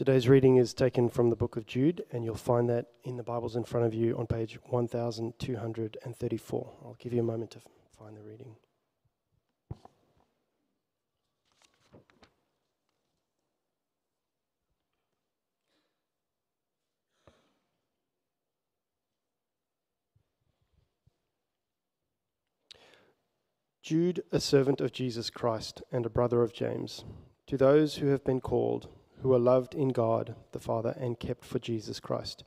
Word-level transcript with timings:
Today's 0.00 0.30
reading 0.30 0.56
is 0.56 0.72
taken 0.72 1.10
from 1.10 1.28
the 1.28 1.36
book 1.36 1.58
of 1.58 1.66
Jude, 1.66 2.06
and 2.10 2.24
you'll 2.24 2.34
find 2.34 2.70
that 2.70 2.86
in 3.04 3.18
the 3.18 3.22
Bibles 3.22 3.54
in 3.54 3.64
front 3.64 3.84
of 3.84 3.92
you 3.92 4.16
on 4.16 4.26
page 4.26 4.58
1234. 4.62 6.72
I'll 6.82 6.96
give 6.98 7.12
you 7.12 7.20
a 7.20 7.22
moment 7.22 7.50
to 7.50 7.58
find 7.98 8.16
the 8.16 8.22
reading. 8.22 8.56
Jude, 23.82 24.22
a 24.32 24.40
servant 24.40 24.80
of 24.80 24.92
Jesus 24.92 25.28
Christ 25.28 25.82
and 25.92 26.06
a 26.06 26.08
brother 26.08 26.42
of 26.42 26.54
James, 26.54 27.04
to 27.46 27.58
those 27.58 27.96
who 27.96 28.06
have 28.06 28.24
been 28.24 28.40
called, 28.40 28.88
who 29.22 29.32
are 29.32 29.38
loved 29.38 29.74
in 29.74 29.88
God 29.88 30.34
the 30.52 30.60
Father 30.60 30.96
and 30.98 31.18
kept 31.18 31.44
for 31.44 31.58
Jesus 31.58 32.00
Christ, 32.00 32.44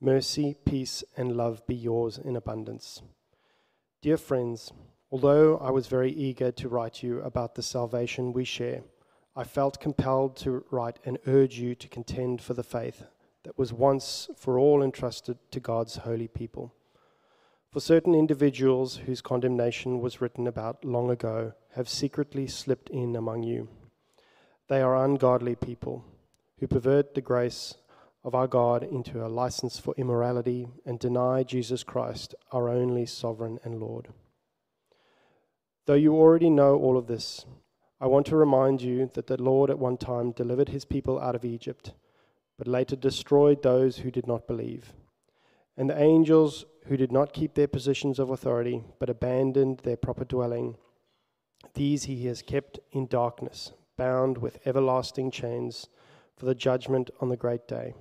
mercy, 0.00 0.56
peace, 0.64 1.04
and 1.16 1.36
love 1.36 1.66
be 1.66 1.74
yours 1.74 2.18
in 2.18 2.36
abundance. 2.36 3.02
Dear 4.02 4.16
friends, 4.16 4.72
although 5.10 5.58
I 5.58 5.70
was 5.70 5.86
very 5.86 6.12
eager 6.12 6.50
to 6.52 6.68
write 6.68 7.02
you 7.02 7.20
about 7.20 7.54
the 7.54 7.62
salvation 7.62 8.32
we 8.32 8.44
share, 8.44 8.82
I 9.34 9.44
felt 9.44 9.80
compelled 9.80 10.36
to 10.38 10.64
write 10.70 10.98
and 11.04 11.18
urge 11.26 11.58
you 11.58 11.74
to 11.74 11.88
contend 11.88 12.40
for 12.40 12.54
the 12.54 12.62
faith 12.62 13.04
that 13.44 13.58
was 13.58 13.72
once 13.72 14.28
for 14.36 14.58
all 14.58 14.82
entrusted 14.82 15.38
to 15.50 15.60
God's 15.60 15.96
holy 15.96 16.28
people. 16.28 16.72
For 17.70 17.80
certain 17.80 18.14
individuals 18.14 18.96
whose 18.96 19.20
condemnation 19.20 20.00
was 20.00 20.20
written 20.20 20.46
about 20.46 20.84
long 20.84 21.10
ago 21.10 21.52
have 21.74 21.88
secretly 21.88 22.46
slipped 22.46 22.88
in 22.88 23.14
among 23.14 23.42
you. 23.42 23.68
They 24.68 24.82
are 24.82 25.04
ungodly 25.04 25.54
people 25.54 26.04
who 26.58 26.66
pervert 26.66 27.14
the 27.14 27.20
grace 27.20 27.74
of 28.24 28.34
our 28.34 28.48
God 28.48 28.82
into 28.82 29.24
a 29.24 29.28
license 29.28 29.78
for 29.78 29.94
immorality 29.96 30.66
and 30.84 30.98
deny 30.98 31.44
Jesus 31.44 31.84
Christ, 31.84 32.34
our 32.50 32.68
only 32.68 33.06
sovereign 33.06 33.60
and 33.62 33.78
Lord. 33.78 34.08
Though 35.86 35.94
you 35.94 36.16
already 36.16 36.50
know 36.50 36.74
all 36.74 36.96
of 36.96 37.06
this, 37.06 37.46
I 38.00 38.08
want 38.08 38.26
to 38.26 38.36
remind 38.36 38.82
you 38.82 39.08
that 39.14 39.28
the 39.28 39.40
Lord 39.40 39.70
at 39.70 39.78
one 39.78 39.96
time 39.96 40.32
delivered 40.32 40.70
his 40.70 40.84
people 40.84 41.20
out 41.20 41.36
of 41.36 41.44
Egypt, 41.44 41.92
but 42.58 42.66
later 42.66 42.96
destroyed 42.96 43.62
those 43.62 43.98
who 43.98 44.10
did 44.10 44.26
not 44.26 44.48
believe. 44.48 44.92
And 45.76 45.88
the 45.88 46.00
angels 46.00 46.64
who 46.86 46.96
did 46.96 47.12
not 47.12 47.32
keep 47.32 47.54
their 47.54 47.68
positions 47.68 48.18
of 48.18 48.30
authority, 48.30 48.82
but 48.98 49.08
abandoned 49.08 49.78
their 49.84 49.96
proper 49.96 50.24
dwelling, 50.24 50.76
these 51.74 52.04
he 52.04 52.26
has 52.26 52.42
kept 52.42 52.80
in 52.90 53.06
darkness, 53.06 53.72
bound 53.96 54.38
with 54.38 54.58
everlasting 54.66 55.30
chains 55.30 55.88
for 56.36 56.46
the 56.46 56.54
judgment 56.54 57.10
on 57.20 57.28
the 57.28 57.36
great 57.36 57.66
day. 57.66 57.94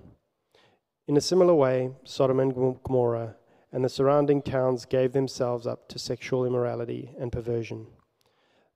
In 1.07 1.17
a 1.17 1.21
similar 1.21 1.53
way, 1.53 1.91
Sodom 2.03 2.39
and 2.39 2.53
Gomorrah 2.83 3.35
and 3.71 3.83
the 3.83 3.89
surrounding 3.89 4.41
towns 4.41 4.85
gave 4.85 5.13
themselves 5.13 5.67
up 5.67 5.87
to 5.89 5.99
sexual 5.99 6.45
immorality 6.45 7.11
and 7.19 7.31
perversion. 7.31 7.87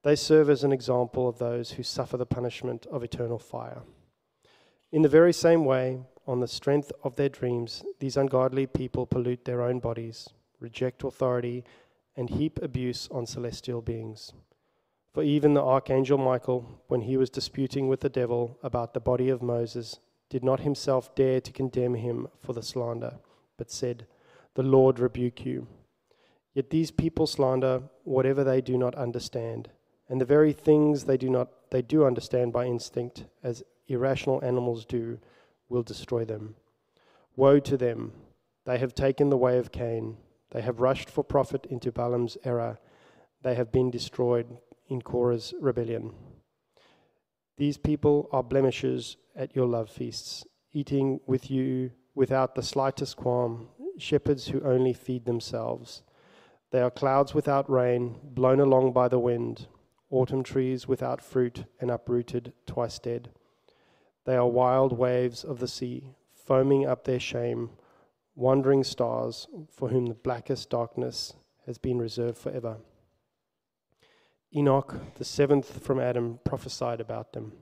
They 0.03 0.15
serve 0.15 0.49
as 0.49 0.63
an 0.63 0.71
example 0.71 1.27
of 1.27 1.39
those 1.39 1.71
who 1.71 1.83
suffer 1.83 2.17
the 2.17 2.25
punishment 2.25 2.85
of 2.87 3.03
eternal 3.03 3.39
fire. 3.39 3.81
In 4.91 5.01
the 5.01 5.09
very 5.09 5.33
same 5.33 5.65
way, 5.65 5.99
on 6.25 6.39
the 6.39 6.47
strength 6.47 6.91
of 7.03 7.15
their 7.15 7.29
dreams, 7.29 7.83
these 7.99 8.17
ungodly 8.17 8.67
people 8.67 9.05
pollute 9.05 9.45
their 9.45 9.61
own 9.61 9.79
bodies, 9.79 10.29
reject 10.59 11.03
authority, 11.03 11.63
and 12.15 12.29
heap 12.29 12.59
abuse 12.61 13.07
on 13.11 13.25
celestial 13.25 13.81
beings. 13.81 14.33
For 15.19 15.23
even 15.23 15.53
the 15.53 15.61
archangel 15.61 16.17
Michael, 16.17 16.81
when 16.87 17.01
he 17.01 17.17
was 17.17 17.29
disputing 17.29 17.89
with 17.89 17.99
the 17.99 18.07
devil 18.07 18.57
about 18.63 18.93
the 18.93 19.01
body 19.01 19.27
of 19.27 19.41
Moses, 19.41 19.99
did 20.29 20.45
not 20.45 20.61
himself 20.61 21.13
dare 21.13 21.41
to 21.41 21.51
condemn 21.51 21.95
him 21.95 22.29
for 22.41 22.53
the 22.53 22.63
slander, 22.63 23.19
but 23.57 23.69
said, 23.69 24.07
The 24.53 24.63
Lord 24.63 24.97
rebuke 24.97 25.45
you. 25.45 25.67
Yet 26.53 26.69
these 26.69 26.89
people 26.89 27.27
slander 27.27 27.81
whatever 28.05 28.45
they 28.45 28.61
do 28.61 28.77
not 28.77 28.95
understand, 28.95 29.69
and 30.07 30.21
the 30.21 30.25
very 30.25 30.53
things 30.53 31.03
they 31.03 31.17
do 31.17 31.29
not 31.29 31.49
they 31.69 31.81
do 31.81 32.05
understand 32.05 32.53
by 32.53 32.63
instinct, 32.67 33.25
as 33.43 33.61
irrational 33.89 34.41
animals 34.41 34.85
do 34.85 35.19
will 35.67 35.83
destroy 35.83 36.23
them. 36.23 36.55
Woe 37.35 37.59
to 37.59 37.75
them! 37.75 38.13
They 38.63 38.77
have 38.77 38.95
taken 38.95 39.29
the 39.29 39.35
way 39.35 39.57
of 39.57 39.73
Cain. 39.73 40.15
They 40.51 40.61
have 40.61 40.79
rushed 40.79 41.09
for 41.09 41.25
profit 41.25 41.65
into 41.65 41.91
Balaam's 41.91 42.37
error. 42.45 42.79
They 43.41 43.55
have 43.55 43.73
been 43.73 43.91
destroyed 43.91 44.47
in 44.89 45.01
Korah's 45.01 45.53
rebellion. 45.61 46.11
These 47.57 47.77
people 47.77 48.27
are 48.31 48.43
blemishes 48.43 49.17
at 49.35 49.55
your 49.55 49.67
love 49.67 49.89
feasts, 49.89 50.45
eating 50.73 51.19
with 51.27 51.49
you 51.49 51.91
without 52.15 52.55
the 52.55 52.63
slightest 52.63 53.15
qualm, 53.15 53.69
shepherds 53.97 54.47
who 54.47 54.61
only 54.61 54.93
feed 54.93 55.25
themselves. 55.25 56.03
They 56.71 56.81
are 56.81 56.91
clouds 56.91 57.33
without 57.33 57.69
rain, 57.69 58.15
blown 58.23 58.59
along 58.59 58.93
by 58.93 59.07
the 59.07 59.19
wind, 59.19 59.67
autumn 60.09 60.43
trees 60.43 60.87
without 60.87 61.21
fruit 61.21 61.65
and 61.79 61.91
uprooted, 61.91 62.53
twice 62.65 62.99
dead. 62.99 63.29
They 64.25 64.35
are 64.35 64.47
wild 64.47 64.97
waves 64.97 65.43
of 65.43 65.59
the 65.59 65.67
sea, 65.67 66.15
foaming 66.33 66.85
up 66.85 67.03
their 67.03 67.19
shame, 67.19 67.71
wandering 68.35 68.83
stars 68.83 69.47
for 69.71 69.89
whom 69.89 70.05
the 70.05 70.13
blackest 70.13 70.69
darkness 70.69 71.33
has 71.65 71.77
been 71.77 71.97
reserved 71.99 72.37
forever. 72.37 72.77
Enoch, 74.55 74.95
the 75.15 75.25
seventh 75.25 75.83
from 75.83 75.99
Adam, 75.99 76.39
prophesied 76.43 76.99
about 76.99 77.33
them. 77.33 77.53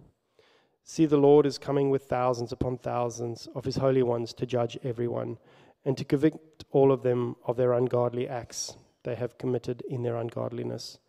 See, 0.84 1.06
the 1.06 1.18
Lord 1.18 1.46
is 1.46 1.58
coming 1.58 1.90
with 1.90 2.06
thousands 2.06 2.52
upon 2.52 2.78
thousands 2.78 3.48
of 3.54 3.66
his 3.66 3.76
holy 3.76 4.04
ones 4.04 4.34
to 4.34 4.46
judge 4.46 4.78
everyone 4.84 5.38
and 5.84 5.98
to 5.98 6.06
convict 6.06 6.64
all 6.72 6.92
of 6.92 7.04
them 7.04 7.36
of 7.46 7.58
their 7.58 7.74
ungodly 7.74 8.28
acts 8.28 8.78
they 9.04 9.16
have 9.16 9.38
committed 9.38 9.84
in 9.90 10.04
their 10.04 10.18
ungodliness 10.18 11.00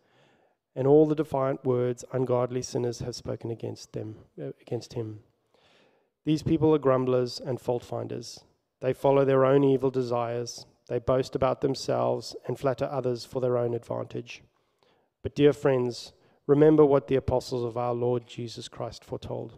and 0.75 0.87
all 0.87 1.05
the 1.05 1.15
defiant 1.15 1.65
words 1.65 2.05
ungodly 2.13 2.61
sinners 2.61 2.99
have 2.99 3.15
spoken 3.15 3.51
against 3.51 3.91
them 3.93 4.15
uh, 4.41 4.51
against 4.61 4.93
him 4.93 5.19
these 6.25 6.43
people 6.43 6.75
are 6.75 6.79
grumblers 6.79 7.39
and 7.39 7.59
fault 7.59 7.83
finders. 7.83 8.41
They 8.81 8.93
follow 8.93 9.25
their 9.25 9.45
own 9.45 9.63
evil 9.63 9.89
desires. 9.89 10.65
They 10.87 10.99
boast 10.99 11.35
about 11.35 11.61
themselves 11.61 12.35
and 12.45 12.59
flatter 12.59 12.85
others 12.85 13.25
for 13.25 13.39
their 13.39 13.57
own 13.57 13.73
advantage. 13.73 14.43
But, 15.21 15.35
dear 15.35 15.53
friends, 15.53 16.13
remember 16.47 16.85
what 16.85 17.07
the 17.07 17.15
apostles 17.15 17.65
of 17.65 17.77
our 17.77 17.93
Lord 17.93 18.25
Jesus 18.25 18.67
Christ 18.67 19.03
foretold. 19.03 19.53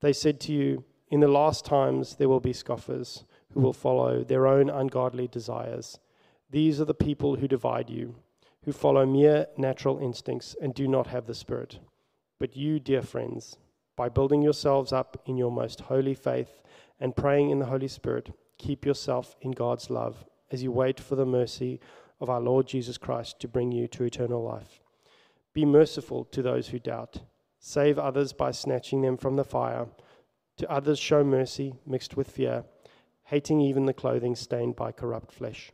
They 0.00 0.12
said 0.12 0.40
to 0.42 0.52
you, 0.52 0.84
In 1.10 1.20
the 1.20 1.28
last 1.28 1.64
times 1.64 2.16
there 2.16 2.28
will 2.28 2.40
be 2.40 2.52
scoffers 2.52 3.24
who 3.52 3.60
will 3.60 3.72
follow 3.72 4.24
their 4.24 4.46
own 4.46 4.70
ungodly 4.70 5.28
desires. 5.28 5.98
These 6.50 6.80
are 6.80 6.86
the 6.86 6.94
people 6.94 7.36
who 7.36 7.48
divide 7.48 7.90
you, 7.90 8.14
who 8.64 8.72
follow 8.72 9.04
mere 9.04 9.46
natural 9.56 9.98
instincts 9.98 10.56
and 10.60 10.74
do 10.74 10.88
not 10.88 11.08
have 11.08 11.26
the 11.26 11.34
Spirit. 11.34 11.78
But 12.38 12.56
you, 12.56 12.80
dear 12.80 13.02
friends, 13.02 13.56
by 13.96 14.08
building 14.08 14.42
yourselves 14.42 14.92
up 14.92 15.22
in 15.26 15.36
your 15.36 15.50
most 15.50 15.80
holy 15.80 16.14
faith 16.14 16.62
and 17.00 17.16
praying 17.16 17.50
in 17.50 17.58
the 17.58 17.66
Holy 17.66 17.88
Spirit, 17.88 18.30
keep 18.58 18.84
yourself 18.84 19.36
in 19.40 19.52
God's 19.52 19.90
love 19.90 20.24
as 20.50 20.62
you 20.62 20.70
wait 20.70 21.00
for 21.00 21.16
the 21.16 21.26
mercy 21.26 21.80
of 22.20 22.30
our 22.30 22.40
Lord 22.40 22.66
Jesus 22.66 22.98
Christ 22.98 23.40
to 23.40 23.48
bring 23.48 23.72
you 23.72 23.88
to 23.88 24.04
eternal 24.04 24.42
life. 24.42 24.80
Be 25.56 25.64
merciful 25.64 26.26
to 26.26 26.42
those 26.42 26.68
who 26.68 26.78
doubt. 26.78 27.22
Save 27.58 27.98
others 27.98 28.34
by 28.34 28.50
snatching 28.50 29.00
them 29.00 29.16
from 29.16 29.36
the 29.36 29.42
fire. 29.42 29.86
To 30.58 30.70
others, 30.70 30.98
show 30.98 31.24
mercy 31.24 31.76
mixed 31.86 32.14
with 32.14 32.30
fear, 32.30 32.66
hating 33.24 33.62
even 33.62 33.86
the 33.86 33.94
clothing 33.94 34.36
stained 34.36 34.76
by 34.76 34.92
corrupt 34.92 35.32
flesh. 35.32 35.72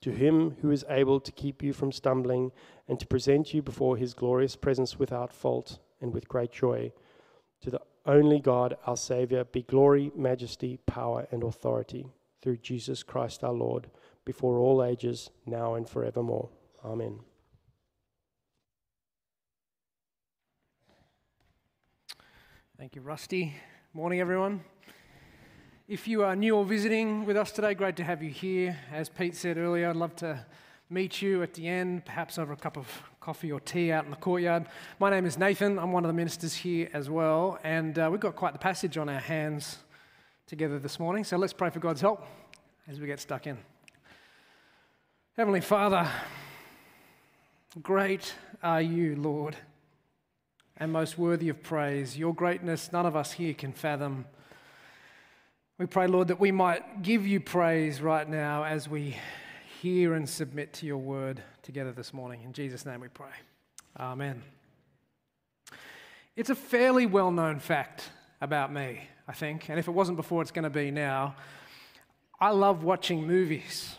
To 0.00 0.10
him 0.10 0.56
who 0.62 0.70
is 0.70 0.86
able 0.88 1.20
to 1.20 1.30
keep 1.32 1.62
you 1.62 1.74
from 1.74 1.92
stumbling 1.92 2.50
and 2.88 2.98
to 2.98 3.06
present 3.06 3.52
you 3.52 3.60
before 3.60 3.98
his 3.98 4.14
glorious 4.14 4.56
presence 4.56 4.98
without 4.98 5.34
fault 5.34 5.80
and 6.00 6.14
with 6.14 6.26
great 6.26 6.52
joy 6.52 6.90
to 7.60 7.70
the 7.70 7.82
only 8.06 8.40
God, 8.40 8.78
our 8.86 8.96
Saviour, 8.96 9.44
be 9.44 9.64
glory, 9.64 10.10
majesty, 10.16 10.78
power, 10.86 11.28
and 11.30 11.42
authority 11.42 12.06
through 12.40 12.56
Jesus 12.56 13.02
Christ 13.02 13.44
our 13.44 13.52
Lord, 13.52 13.90
before 14.24 14.56
all 14.56 14.82
ages, 14.82 15.28
now 15.44 15.74
and 15.74 15.86
forevermore. 15.86 16.48
Amen. 16.82 17.18
Thank 22.78 22.94
you, 22.94 23.02
Rusty. 23.02 23.56
Morning, 23.92 24.20
everyone. 24.20 24.60
If 25.88 26.06
you 26.06 26.22
are 26.22 26.36
new 26.36 26.54
or 26.54 26.64
visiting 26.64 27.24
with 27.24 27.36
us 27.36 27.50
today, 27.50 27.74
great 27.74 27.96
to 27.96 28.04
have 28.04 28.22
you 28.22 28.30
here. 28.30 28.78
As 28.92 29.08
Pete 29.08 29.34
said 29.34 29.58
earlier, 29.58 29.90
I'd 29.90 29.96
love 29.96 30.14
to 30.16 30.46
meet 30.88 31.20
you 31.20 31.42
at 31.42 31.54
the 31.54 31.66
end, 31.66 32.04
perhaps 32.04 32.38
over 32.38 32.52
a 32.52 32.56
cup 32.56 32.76
of 32.76 32.86
coffee 33.18 33.50
or 33.50 33.58
tea 33.58 33.90
out 33.90 34.04
in 34.04 34.12
the 34.12 34.16
courtyard. 34.16 34.66
My 35.00 35.10
name 35.10 35.26
is 35.26 35.36
Nathan. 35.36 35.76
I'm 35.76 35.90
one 35.90 36.04
of 36.04 36.08
the 36.08 36.14
ministers 36.14 36.54
here 36.54 36.88
as 36.92 37.10
well. 37.10 37.58
And 37.64 37.98
uh, 37.98 38.10
we've 38.12 38.20
got 38.20 38.36
quite 38.36 38.52
the 38.52 38.60
passage 38.60 38.96
on 38.96 39.08
our 39.08 39.18
hands 39.18 39.78
together 40.46 40.78
this 40.78 41.00
morning. 41.00 41.24
So 41.24 41.36
let's 41.36 41.52
pray 41.52 41.70
for 41.70 41.80
God's 41.80 42.00
help 42.00 42.24
as 42.86 43.00
we 43.00 43.08
get 43.08 43.18
stuck 43.18 43.48
in. 43.48 43.58
Heavenly 45.36 45.62
Father, 45.62 46.08
great 47.82 48.32
are 48.62 48.80
you, 48.80 49.16
Lord, 49.16 49.56
and 50.78 50.92
most 50.92 51.18
worthy 51.18 51.48
of 51.48 51.62
praise. 51.62 52.16
Your 52.16 52.34
greatness, 52.34 52.92
none 52.92 53.04
of 53.04 53.16
us 53.16 53.32
here 53.32 53.52
can 53.52 53.72
fathom. 53.72 54.24
We 55.76 55.86
pray, 55.86 56.06
Lord, 56.06 56.28
that 56.28 56.40
we 56.40 56.52
might 56.52 57.02
give 57.02 57.26
you 57.26 57.40
praise 57.40 58.00
right 58.00 58.28
now 58.28 58.64
as 58.64 58.88
we 58.88 59.16
hear 59.80 60.14
and 60.14 60.28
submit 60.28 60.72
to 60.74 60.86
your 60.86 60.98
word 60.98 61.42
together 61.62 61.92
this 61.92 62.12
morning. 62.12 62.42
In 62.42 62.52
Jesus' 62.52 62.86
name 62.86 63.00
we 63.00 63.08
pray. 63.08 63.26
Amen. 63.98 64.42
It's 66.36 66.50
a 66.50 66.54
fairly 66.54 67.06
well 67.06 67.30
known 67.30 67.58
fact 67.58 68.10
about 68.40 68.72
me, 68.72 69.00
I 69.26 69.32
think, 69.32 69.68
and 69.68 69.78
if 69.78 69.88
it 69.88 69.90
wasn't 69.90 70.16
before, 70.16 70.42
it's 70.42 70.52
going 70.52 70.62
to 70.64 70.70
be 70.70 70.92
now. 70.92 71.34
I 72.40 72.50
love 72.50 72.84
watching 72.84 73.26
movies. 73.26 73.96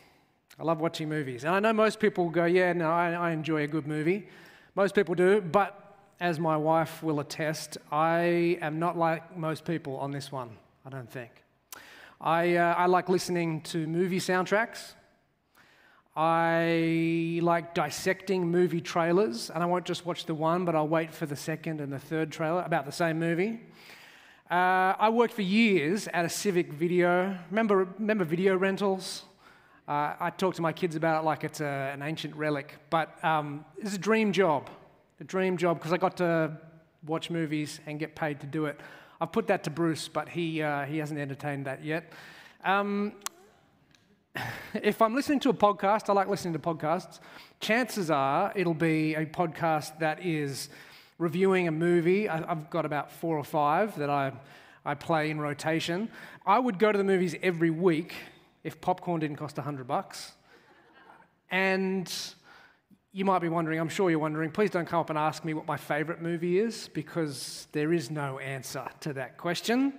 I 0.58 0.64
love 0.64 0.80
watching 0.80 1.10
movies. 1.10 1.44
And 1.44 1.54
I 1.54 1.60
know 1.60 1.74
most 1.74 2.00
people 2.00 2.30
go, 2.30 2.46
yeah, 2.46 2.72
no, 2.72 2.90
I, 2.90 3.12
I 3.12 3.32
enjoy 3.32 3.64
a 3.64 3.68
good 3.68 3.88
movie. 3.88 4.28
Most 4.76 4.96
people 4.96 5.16
do, 5.16 5.42
but 5.42 5.89
as 6.20 6.40
my 6.40 6.58
wife 6.58 7.02
will 7.02 7.20
attest, 7.20 7.78
I 7.92 8.58
am 8.62 8.80
not 8.80 8.98
like 8.98 9.38
most 9.38 9.64
people 9.64 9.98
on 9.98 10.12
this 10.12 10.32
one, 10.32 10.50
I 10.86 10.90
don't 10.90 11.10
think. 11.10 11.32
I, 12.20 12.56
uh, 12.58 12.74
I 12.74 12.88
like 12.88 13.08
listening 13.08 13.62
to 13.62 13.88
movie 13.88 14.20
soundtracks. 14.20 14.94
I 16.18 17.40
like 17.42 17.74
dissecting 17.74 18.46
movie 18.46 18.82
trailers, 18.82 19.50
and 19.50 19.64
I 19.64 19.66
won't 19.66 19.86
just 19.86 20.06
watch 20.06 20.26
the 20.26 20.36
one, 20.36 20.66
but 20.66 20.76
I'll 20.76 20.88
wait 20.88 21.14
for 21.14 21.26
the 21.26 21.36
second 21.38 21.80
and 21.80 21.94
the 21.94 22.00
third 22.00 22.32
trailer 22.32 22.64
about 22.64 22.86
the 22.86 22.92
same 22.92 23.20
movie. 23.20 23.62
Uh, 24.52 24.96
I 25.00 25.10
worked 25.10 25.34
for 25.34 25.44
years 25.44 26.10
at 26.10 26.26
a 26.26 26.30
Civic 26.30 26.74
Video. 26.74 27.38
Remember, 27.52 27.88
remember 27.98 28.26
video 28.26 28.58
rentals? 28.58 29.24
Uh, 29.88 30.16
I 30.20 30.32
talk 30.32 30.56
to 30.56 30.62
my 30.62 30.74
kids 30.74 30.98
about 30.98 31.24
it 31.24 31.26
like 31.26 31.46
it's 31.46 31.62
a, 31.62 31.92
an 31.94 32.02
ancient 32.02 32.36
relic, 32.36 32.76
but 32.90 33.24
um, 33.24 33.64
it's 33.78 33.96
a 33.96 33.98
dream 33.98 34.34
job. 34.34 34.70
A 35.20 35.24
dream 35.24 35.58
job 35.58 35.80
because 35.80 35.92
I 35.92 35.98
got 35.98 36.18
to 36.18 36.58
watch 37.06 37.30
movies 37.30 37.80
and 37.86 38.00
get 38.00 38.16
paid 38.16 38.40
to 38.40 38.48
do 38.48 38.66
it. 38.66 38.80
I've 39.20 39.32
put 39.32 39.48
that 39.48 39.64
to 39.66 39.70
Bruce, 39.70 40.08
but 40.08 40.30
he, 40.30 40.62
uh, 40.62 40.86
he 40.86 40.98
hasn't 40.98 41.20
entertained 41.20 41.66
that 41.66 41.84
yet. 41.84 42.12
Um, 42.64 43.14
if 44.74 45.02
I'm 45.02 45.14
listening 45.14 45.42
to 45.42 45.50
a 45.50 45.54
podcast, 45.54 46.10
I 46.10 46.14
like 46.14 46.28
listening 46.28 46.54
to 46.54 46.60
podcasts. 46.60 47.20
Chances 47.60 48.10
are 48.10 48.54
it'll 48.56 48.74
be 48.74 49.16
a 49.16 49.26
podcast 49.26 50.00
that 50.00 50.26
is 50.26 50.70
reviewing 51.18 51.68
a 51.68 51.72
movie. 51.72 52.30
I've 52.30 52.70
got 52.70 52.86
about 52.86 53.12
four 53.12 53.38
or 53.38 53.44
five 53.44 53.98
that 53.98 54.10
I, 54.10 54.32
I 54.86 54.96
play 54.96 55.30
in 55.30 55.42
rotation. 55.42 56.10
I 56.46 56.60
would 56.60 56.80
go 56.80 56.92
to 56.92 56.98
the 56.98 57.04
movies 57.04 57.36
every 57.44 57.70
week 57.70 58.14
if 58.64 58.80
popcorn 58.80 59.20
didn't 59.20 59.36
cost 59.36 59.58
100 59.58 59.86
bucks. 59.86 60.32
And 61.52 62.10
you 63.12 63.26
might 63.26 63.40
be 63.40 63.50
wondering, 63.50 63.80
I'm 63.80 63.90
sure 63.90 64.12
you're 64.12 64.20
wondering, 64.20 64.52
please 64.52 64.70
don't 64.70 64.88
come 64.88 65.00
up 65.00 65.10
and 65.10 65.18
ask 65.18 65.44
me 65.44 65.56
what 65.56 65.66
my 65.66 65.78
favorite 65.78 66.22
movie 66.22 66.60
is 66.60 66.90
because 66.94 67.68
there 67.72 67.92
is 67.92 68.12
no 68.12 68.38
answer 68.38 68.86
to 69.00 69.14
that 69.14 69.38
question. 69.38 69.94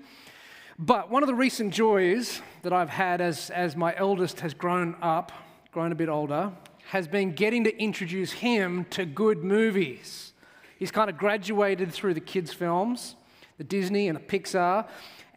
But 0.79 1.11
one 1.11 1.25
of 1.25 1.27
the 1.27 1.35
recent 1.35 1.75
joys 1.75 2.41
that 2.63 2.73
I've 2.73 2.89
had 2.89 3.21
as, 3.21 3.51
as 3.51 3.75
my 3.75 3.95
eldest 3.97 4.41
has 4.41 4.55
grown 4.55 4.95
up, 5.03 5.33
grown 5.73 5.91
a 5.91 5.97
bit 5.97 6.09
older, 6.09 6.53
has 6.87 7.09
been 7.09 7.33
getting 7.33 7.65
to 7.65 7.77
introduce 7.83 8.31
him 8.31 8.85
to 8.91 9.05
good 9.05 9.43
movies. 9.43 10.33
He's 10.79 10.93
kind 10.93 11.11
of 11.11 11.19
graduated 11.19 11.93
through 11.93 12.15
the 12.15 12.21
kids' 12.21 12.53
films, 12.53 13.17
the 13.59 13.65
Disney 13.65 14.09
and 14.09 14.17
the 14.17 14.23
Pixar, 14.23 14.89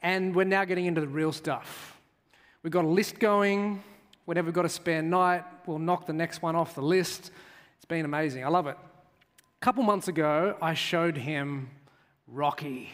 and 0.03 0.35
we're 0.35 0.43
now 0.43 0.63
getting 0.63 0.85
into 0.85 1.01
the 1.01 1.07
real 1.07 1.31
stuff. 1.31 1.99
We've 2.61 2.71
got 2.71 2.85
a 2.85 2.87
list 2.87 3.19
going. 3.19 3.83
Whenever 4.25 4.45
we've 4.45 4.55
got 4.55 4.65
a 4.65 4.69
spare 4.69 5.01
night, 5.01 5.43
we'll 5.65 5.79
knock 5.79 6.05
the 6.05 6.13
next 6.13 6.41
one 6.41 6.55
off 6.55 6.75
the 6.75 6.81
list. 6.81 7.31
It's 7.83 7.89
been 7.89 8.05
amazing. 8.05 8.45
I 8.45 8.47
love 8.47 8.67
it. 8.67 8.77
A 8.77 9.59
couple 9.65 9.83
months 9.83 10.07
ago, 10.07 10.55
I 10.61 10.73
showed 10.73 11.17
him 11.17 11.69
Rocky. 12.29 12.89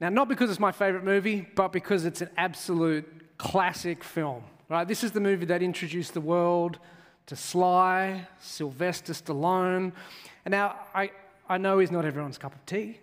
Now, 0.00 0.08
not 0.08 0.28
because 0.28 0.50
it's 0.50 0.60
my 0.60 0.70
favorite 0.70 1.02
movie, 1.02 1.48
but 1.56 1.72
because 1.72 2.04
it's 2.04 2.20
an 2.20 2.30
absolute 2.36 3.36
classic 3.38 4.04
film. 4.04 4.44
Right? 4.68 4.86
This 4.86 5.02
is 5.02 5.10
the 5.10 5.18
movie 5.18 5.46
that 5.46 5.64
introduced 5.64 6.14
the 6.14 6.20
world 6.20 6.78
to 7.26 7.34
Sly, 7.34 8.28
Sylvester 8.38 9.14
Stallone. 9.14 9.90
And 10.44 10.52
now, 10.52 10.76
I, 10.94 11.10
I 11.48 11.58
know 11.58 11.80
he's 11.80 11.90
not 11.90 12.04
everyone's 12.04 12.38
cup 12.38 12.54
of 12.54 12.64
tea. 12.66 13.00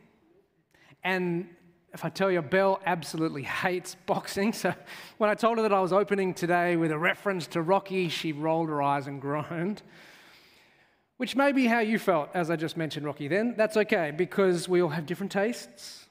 And 1.03 1.49
if 1.93 2.05
I 2.05 2.09
tell 2.09 2.31
you, 2.31 2.41
Belle 2.41 2.79
absolutely 2.85 3.43
hates 3.43 3.95
boxing. 4.05 4.53
So 4.59 4.73
when 5.17 5.29
I 5.29 5.35
told 5.35 5.57
her 5.57 5.63
that 5.63 5.73
I 5.73 5.79
was 5.79 5.93
opening 5.93 6.33
today 6.33 6.75
with 6.75 6.91
a 6.91 6.97
reference 6.97 7.47
to 7.47 7.61
Rocky, 7.61 8.09
she 8.09 8.31
rolled 8.31 8.69
her 8.69 8.81
eyes 8.81 9.07
and 9.07 9.21
groaned. 9.21 9.81
Which 11.17 11.35
may 11.35 11.51
be 11.51 11.65
how 11.65 11.79
you 11.79 11.99
felt 11.99 12.29
as 12.33 12.49
I 12.49 12.55
just 12.55 12.77
mentioned 12.77 13.05
Rocky 13.05 13.27
then. 13.27 13.55
That's 13.57 13.75
okay 13.75 14.11
because 14.15 14.69
we 14.69 14.81
all 14.81 14.89
have 14.89 15.05
different 15.05 15.31
tastes. 15.31 16.05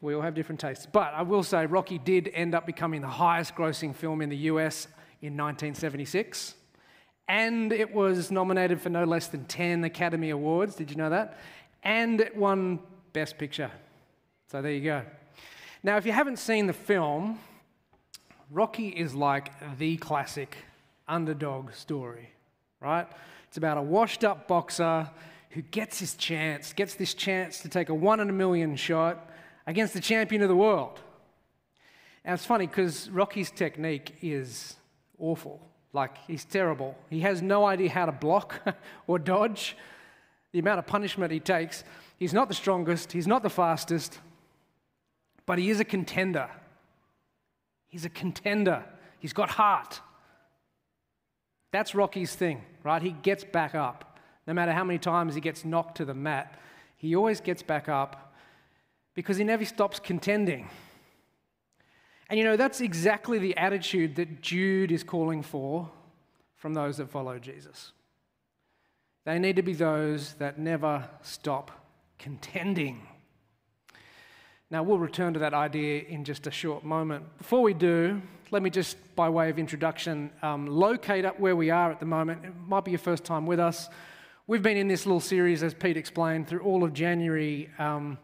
We 0.00 0.14
all 0.14 0.22
have 0.22 0.34
different 0.34 0.60
tastes. 0.60 0.86
But 0.86 1.12
I 1.14 1.22
will 1.22 1.42
say, 1.42 1.66
Rocky 1.66 1.98
did 1.98 2.30
end 2.32 2.54
up 2.54 2.66
becoming 2.66 3.00
the 3.00 3.08
highest 3.08 3.54
grossing 3.54 3.94
film 3.94 4.22
in 4.22 4.28
the 4.28 4.36
US 4.36 4.86
in 5.20 5.36
1976. 5.36 6.54
And 7.28 7.72
it 7.72 7.92
was 7.92 8.30
nominated 8.30 8.80
for 8.80 8.88
no 8.88 9.04
less 9.04 9.26
than 9.28 9.44
10 9.46 9.84
Academy 9.84 10.30
Awards. 10.30 10.76
Did 10.76 10.90
you 10.90 10.96
know 10.96 11.10
that? 11.10 11.38
And 11.82 12.20
it 12.20 12.36
won 12.36 12.78
Best 13.12 13.36
Picture. 13.36 13.70
So 14.56 14.62
there 14.62 14.72
you 14.72 14.80
go. 14.80 15.02
Now, 15.82 15.98
if 15.98 16.06
you 16.06 16.12
haven't 16.12 16.38
seen 16.38 16.66
the 16.66 16.72
film, 16.72 17.38
Rocky 18.50 18.88
is 18.88 19.14
like 19.14 19.52
the 19.76 19.98
classic 19.98 20.56
underdog 21.06 21.74
story, 21.74 22.30
right? 22.80 23.06
It's 23.48 23.58
about 23.58 23.76
a 23.76 23.82
washed 23.82 24.24
up 24.24 24.48
boxer 24.48 25.10
who 25.50 25.60
gets 25.60 25.98
his 25.98 26.14
chance, 26.14 26.72
gets 26.72 26.94
this 26.94 27.12
chance 27.12 27.60
to 27.60 27.68
take 27.68 27.90
a 27.90 27.94
one 27.94 28.18
in 28.18 28.30
a 28.30 28.32
million 28.32 28.76
shot 28.76 29.28
against 29.66 29.92
the 29.92 30.00
champion 30.00 30.40
of 30.40 30.48
the 30.48 30.56
world. 30.56 31.00
And 32.24 32.32
it's 32.32 32.46
funny 32.46 32.66
because 32.66 33.10
Rocky's 33.10 33.50
technique 33.50 34.14
is 34.22 34.76
awful. 35.18 35.60
Like, 35.92 36.16
he's 36.26 36.46
terrible. 36.46 36.96
He 37.10 37.20
has 37.20 37.42
no 37.42 37.66
idea 37.66 37.90
how 37.90 38.06
to 38.06 38.12
block 38.12 38.66
or 39.06 39.18
dodge. 39.18 39.76
The 40.52 40.60
amount 40.60 40.78
of 40.78 40.86
punishment 40.86 41.30
he 41.30 41.40
takes, 41.40 41.84
he's 42.18 42.32
not 42.32 42.48
the 42.48 42.54
strongest, 42.54 43.12
he's 43.12 43.26
not 43.26 43.42
the 43.42 43.50
fastest, 43.50 44.18
but 45.46 45.58
he 45.58 45.70
is 45.70 45.80
a 45.80 45.84
contender. 45.84 46.50
He's 47.88 48.04
a 48.04 48.10
contender. 48.10 48.84
He's 49.18 49.32
got 49.32 49.50
heart. 49.50 50.00
That's 51.72 51.94
Rocky's 51.94 52.34
thing, 52.34 52.62
right? 52.82 53.00
He 53.00 53.12
gets 53.12 53.44
back 53.44 53.74
up. 53.74 54.18
No 54.46 54.54
matter 54.54 54.72
how 54.72 54.84
many 54.84 54.98
times 54.98 55.34
he 55.34 55.40
gets 55.40 55.64
knocked 55.64 55.96
to 55.96 56.04
the 56.04 56.14
mat, 56.14 56.58
he 56.96 57.16
always 57.16 57.40
gets 57.40 57.62
back 57.62 57.88
up 57.88 58.34
because 59.14 59.36
he 59.36 59.44
never 59.44 59.64
stops 59.64 59.98
contending. 59.98 60.68
And 62.28 62.38
you 62.38 62.44
know, 62.44 62.56
that's 62.56 62.80
exactly 62.80 63.38
the 63.38 63.56
attitude 63.56 64.16
that 64.16 64.40
Jude 64.42 64.90
is 64.90 65.02
calling 65.02 65.42
for 65.42 65.90
from 66.56 66.74
those 66.74 66.96
that 66.96 67.10
follow 67.10 67.38
Jesus. 67.38 67.92
They 69.24 69.38
need 69.38 69.56
to 69.56 69.62
be 69.62 69.74
those 69.74 70.34
that 70.34 70.58
never 70.58 71.08
stop 71.22 71.70
contending. 72.18 73.06
Now, 74.68 74.82
we'll 74.82 74.98
return 74.98 75.32
to 75.34 75.38
that 75.40 75.54
idea 75.54 76.02
in 76.08 76.24
just 76.24 76.48
a 76.48 76.50
short 76.50 76.82
moment. 76.82 77.24
Before 77.38 77.62
we 77.62 77.72
do, 77.72 78.20
let 78.50 78.64
me 78.64 78.70
just, 78.70 78.96
by 79.14 79.28
way 79.28 79.48
of 79.48 79.60
introduction, 79.60 80.28
um, 80.42 80.66
locate 80.66 81.24
up 81.24 81.38
where 81.38 81.54
we 81.54 81.70
are 81.70 81.92
at 81.92 82.00
the 82.00 82.06
moment. 82.06 82.44
It 82.44 82.52
might 82.66 82.84
be 82.84 82.90
your 82.90 82.98
first 82.98 83.22
time 83.22 83.46
with 83.46 83.60
us. 83.60 83.88
We've 84.48 84.64
been 84.64 84.76
in 84.76 84.88
this 84.88 85.06
little 85.06 85.20
series, 85.20 85.62
as 85.62 85.72
Pete 85.72 85.96
explained, 85.96 86.48
through 86.48 86.62
all 86.62 86.82
of 86.82 86.92
January, 86.92 87.70
um, 87.78 88.18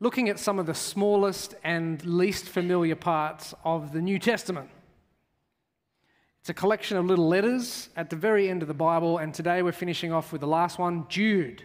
looking 0.00 0.28
at 0.28 0.38
some 0.38 0.58
of 0.58 0.66
the 0.66 0.74
smallest 0.74 1.54
and 1.64 2.04
least 2.04 2.44
familiar 2.44 2.94
parts 2.94 3.54
of 3.64 3.94
the 3.94 4.02
New 4.02 4.18
Testament. 4.18 4.68
It's 6.40 6.50
a 6.50 6.54
collection 6.54 6.98
of 6.98 7.06
little 7.06 7.26
letters 7.26 7.88
at 7.96 8.10
the 8.10 8.16
very 8.16 8.50
end 8.50 8.60
of 8.60 8.68
the 8.68 8.74
Bible, 8.74 9.16
and 9.16 9.32
today 9.32 9.62
we're 9.62 9.72
finishing 9.72 10.12
off 10.12 10.30
with 10.30 10.42
the 10.42 10.46
last 10.46 10.78
one, 10.78 11.06
Jude. 11.08 11.62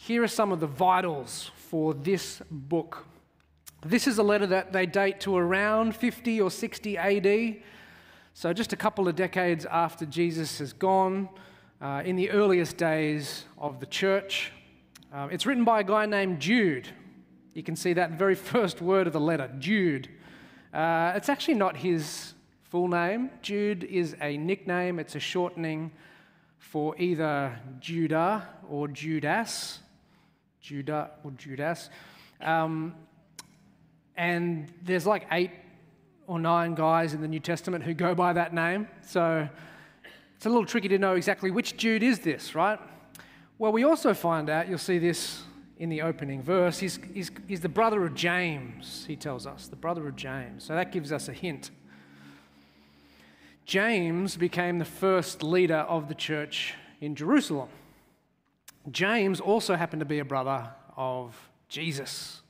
Here 0.00 0.22
are 0.22 0.28
some 0.28 0.52
of 0.52 0.60
the 0.60 0.66
vitals 0.66 1.50
for 1.56 1.92
this 1.92 2.40
book. 2.50 3.04
This 3.84 4.06
is 4.06 4.16
a 4.18 4.22
letter 4.22 4.46
that 4.46 4.72
they 4.72 4.86
date 4.86 5.20
to 5.20 5.36
around 5.36 5.94
50 5.94 6.40
or 6.40 6.50
60 6.52 6.96
AD, 6.96 7.56
so 8.32 8.52
just 8.52 8.72
a 8.72 8.76
couple 8.76 9.08
of 9.08 9.16
decades 9.16 9.66
after 9.66 10.06
Jesus 10.06 10.60
has 10.60 10.72
gone, 10.72 11.28
uh, 11.82 12.02
in 12.04 12.14
the 12.14 12.30
earliest 12.30 12.76
days 12.76 13.44
of 13.58 13.80
the 13.80 13.86
church. 13.86 14.52
Uh, 15.12 15.28
it's 15.32 15.44
written 15.44 15.64
by 15.64 15.80
a 15.80 15.84
guy 15.84 16.06
named 16.06 16.40
Jude. 16.40 16.88
You 17.52 17.64
can 17.64 17.74
see 17.74 17.92
that 17.92 18.12
very 18.12 18.34
first 18.54 18.80
word 18.80 19.08
of 19.08 19.12
the 19.12 19.20
letter, 19.20 19.50
Jude. 19.58 20.08
Uh, 20.72 21.12
it's 21.16 21.28
actually 21.28 21.54
not 21.54 21.76
his 21.76 22.34
full 22.62 22.86
name. 22.86 23.30
Jude 23.42 23.82
is 23.82 24.14
a 24.22 24.38
nickname, 24.38 25.00
it's 25.00 25.16
a 25.16 25.20
shortening 25.20 25.90
for 26.56 26.96
either 26.98 27.58
Judah 27.80 28.48
or 28.70 28.86
Judas. 28.86 29.80
Judah 30.60 31.10
or 31.24 31.30
Judas. 31.32 31.90
Um, 32.40 32.94
and 34.16 34.70
there's 34.82 35.06
like 35.06 35.26
eight 35.30 35.52
or 36.26 36.38
nine 36.38 36.74
guys 36.74 37.14
in 37.14 37.20
the 37.20 37.28
New 37.28 37.40
Testament 37.40 37.84
who 37.84 37.94
go 37.94 38.14
by 38.14 38.32
that 38.34 38.52
name. 38.52 38.88
So 39.02 39.48
it's 40.36 40.46
a 40.46 40.48
little 40.48 40.66
tricky 40.66 40.88
to 40.88 40.98
know 40.98 41.14
exactly 41.14 41.50
which 41.50 41.76
Jude 41.76 42.02
is 42.02 42.20
this, 42.20 42.54
right? 42.54 42.78
Well, 43.58 43.72
we 43.72 43.84
also 43.84 44.14
find 44.14 44.50
out, 44.50 44.68
you'll 44.68 44.78
see 44.78 44.98
this 44.98 45.42
in 45.78 45.88
the 45.88 46.02
opening 46.02 46.42
verse. 46.42 46.78
He's, 46.78 46.98
he's, 47.12 47.30
he's 47.46 47.60
the 47.60 47.68
brother 47.68 48.04
of 48.04 48.14
James, 48.14 49.04
he 49.06 49.16
tells 49.16 49.46
us, 49.46 49.68
the 49.68 49.76
brother 49.76 50.06
of 50.06 50.16
James. 50.16 50.64
So 50.64 50.74
that 50.74 50.92
gives 50.92 51.12
us 51.12 51.28
a 51.28 51.32
hint. 51.32 51.70
James 53.64 54.36
became 54.36 54.78
the 54.78 54.84
first 54.84 55.42
leader 55.42 55.78
of 55.88 56.08
the 56.08 56.14
church 56.14 56.74
in 57.00 57.14
Jerusalem. 57.14 57.68
James 58.92 59.40
also 59.40 59.76
happened 59.76 60.00
to 60.00 60.06
be 60.06 60.18
a 60.18 60.24
brother 60.24 60.70
of 60.96 61.36
Jesus. 61.68 62.42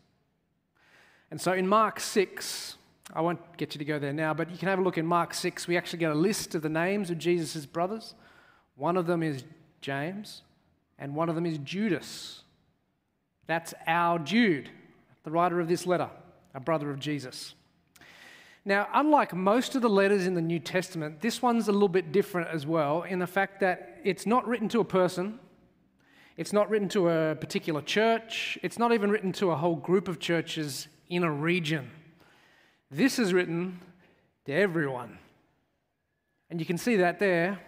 And 1.30 1.40
so 1.40 1.52
in 1.52 1.66
Mark 1.66 2.00
6, 2.00 2.76
I 3.14 3.20
won't 3.20 3.56
get 3.56 3.74
you 3.74 3.78
to 3.78 3.84
go 3.84 3.98
there 3.98 4.12
now, 4.12 4.34
but 4.34 4.50
you 4.50 4.58
can 4.58 4.68
have 4.68 4.78
a 4.78 4.82
look 4.82 4.98
in 4.98 5.06
Mark 5.06 5.34
6. 5.34 5.66
We 5.66 5.76
actually 5.76 5.98
get 6.00 6.10
a 6.10 6.14
list 6.14 6.54
of 6.54 6.62
the 6.62 6.68
names 6.68 7.10
of 7.10 7.18
Jesus' 7.18 7.66
brothers. 7.66 8.14
One 8.76 8.96
of 8.96 9.06
them 9.06 9.22
is 9.22 9.44
James, 9.80 10.42
and 10.98 11.14
one 11.14 11.28
of 11.28 11.34
them 11.34 11.46
is 11.46 11.58
Judas. 11.58 12.42
That's 13.46 13.74
our 13.86 14.18
Jude, 14.18 14.70
the 15.24 15.30
writer 15.30 15.60
of 15.60 15.68
this 15.68 15.86
letter, 15.86 16.10
a 16.54 16.60
brother 16.60 16.90
of 16.90 16.98
Jesus. 16.98 17.54
Now, 18.64 18.88
unlike 18.92 19.34
most 19.34 19.74
of 19.74 19.82
the 19.82 19.88
letters 19.88 20.26
in 20.26 20.34
the 20.34 20.42
New 20.42 20.58
Testament, 20.58 21.22
this 21.22 21.40
one's 21.40 21.68
a 21.68 21.72
little 21.72 21.88
bit 21.88 22.12
different 22.12 22.48
as 22.48 22.66
well 22.66 23.02
in 23.02 23.18
the 23.18 23.26
fact 23.26 23.60
that 23.60 23.98
it's 24.04 24.26
not 24.26 24.46
written 24.46 24.68
to 24.68 24.80
a 24.80 24.84
person, 24.84 25.38
it's 26.38 26.52
not 26.52 26.70
written 26.70 26.88
to 26.90 27.08
a 27.08 27.34
particular 27.34 27.82
church, 27.82 28.56
it's 28.62 28.78
not 28.78 28.92
even 28.92 29.10
written 29.10 29.32
to 29.32 29.50
a 29.50 29.56
whole 29.56 29.74
group 29.74 30.06
of 30.06 30.20
churches 30.20 30.86
in 31.08 31.24
a 31.24 31.30
region. 31.30 31.90
This 32.92 33.18
is 33.18 33.34
written 33.34 33.80
to 34.46 34.52
everyone. 34.52 35.18
And 36.48 36.60
you 36.60 36.64
can 36.64 36.78
see 36.78 36.94
that 36.96 37.18
there 37.18 37.58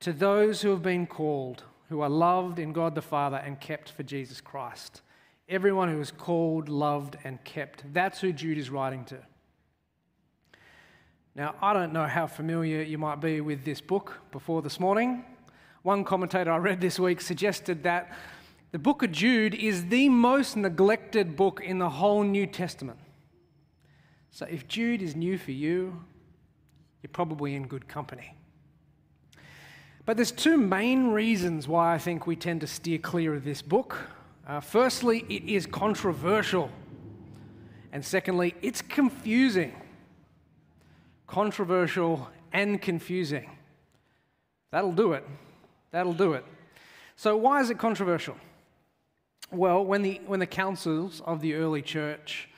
to 0.00 0.12
those 0.12 0.60
who 0.60 0.70
have 0.70 0.82
been 0.82 1.06
called, 1.06 1.62
who 1.88 2.00
are 2.00 2.10
loved 2.10 2.58
in 2.58 2.72
God 2.72 2.96
the 2.96 3.00
Father 3.00 3.36
and 3.36 3.60
kept 3.60 3.90
for 3.90 4.02
Jesus 4.02 4.40
Christ. 4.40 5.00
Everyone 5.48 5.88
who 5.88 6.00
is 6.00 6.10
called, 6.10 6.68
loved, 6.68 7.16
and 7.22 7.42
kept. 7.44 7.84
That's 7.94 8.20
who 8.20 8.32
Jude 8.32 8.58
is 8.58 8.70
writing 8.70 9.04
to. 9.04 9.18
Now, 11.36 11.54
I 11.62 11.72
don't 11.72 11.92
know 11.92 12.08
how 12.08 12.26
familiar 12.26 12.82
you 12.82 12.98
might 12.98 13.20
be 13.20 13.40
with 13.40 13.64
this 13.64 13.80
book 13.80 14.18
before 14.32 14.62
this 14.62 14.80
morning. 14.80 15.24
One 15.82 16.04
commentator 16.04 16.50
I 16.52 16.58
read 16.58 16.80
this 16.80 16.98
week 16.98 17.20
suggested 17.20 17.82
that 17.82 18.12
the 18.70 18.78
book 18.78 19.02
of 19.02 19.12
Jude 19.12 19.54
is 19.54 19.86
the 19.86 20.08
most 20.08 20.56
neglected 20.56 21.36
book 21.36 21.60
in 21.62 21.78
the 21.78 21.90
whole 21.90 22.22
New 22.22 22.46
Testament. 22.46 22.98
So, 24.30 24.46
if 24.46 24.66
Jude 24.66 25.02
is 25.02 25.14
new 25.14 25.36
for 25.36 25.50
you, 25.50 26.02
you're 27.02 27.10
probably 27.12 27.54
in 27.54 27.66
good 27.66 27.86
company. 27.86 28.34
But 30.06 30.16
there's 30.16 30.32
two 30.32 30.56
main 30.56 31.08
reasons 31.08 31.68
why 31.68 31.94
I 31.94 31.98
think 31.98 32.26
we 32.26 32.34
tend 32.34 32.62
to 32.62 32.66
steer 32.66 32.98
clear 32.98 33.34
of 33.34 33.44
this 33.44 33.60
book. 33.60 33.98
Uh, 34.46 34.60
firstly, 34.60 35.26
it 35.28 35.44
is 35.44 35.66
controversial. 35.66 36.70
And 37.92 38.02
secondly, 38.04 38.54
it's 38.62 38.80
confusing 38.80 39.74
controversial, 41.32 42.28
and 42.52 42.80
confusing. 42.82 43.48
That'll 44.70 44.92
do 44.92 45.14
it. 45.14 45.26
That'll 45.92 46.14
do 46.14 46.32
it. 46.32 46.44
So, 47.16 47.36
why 47.36 47.60
is 47.60 47.70
it 47.70 47.78
controversial? 47.78 48.36
Well, 49.50 49.84
when 49.84 50.00
the, 50.00 50.20
when 50.26 50.40
the 50.40 50.46
councils 50.46 51.20
of 51.26 51.42
the 51.42 51.54
early 51.54 51.82
church 51.82 52.48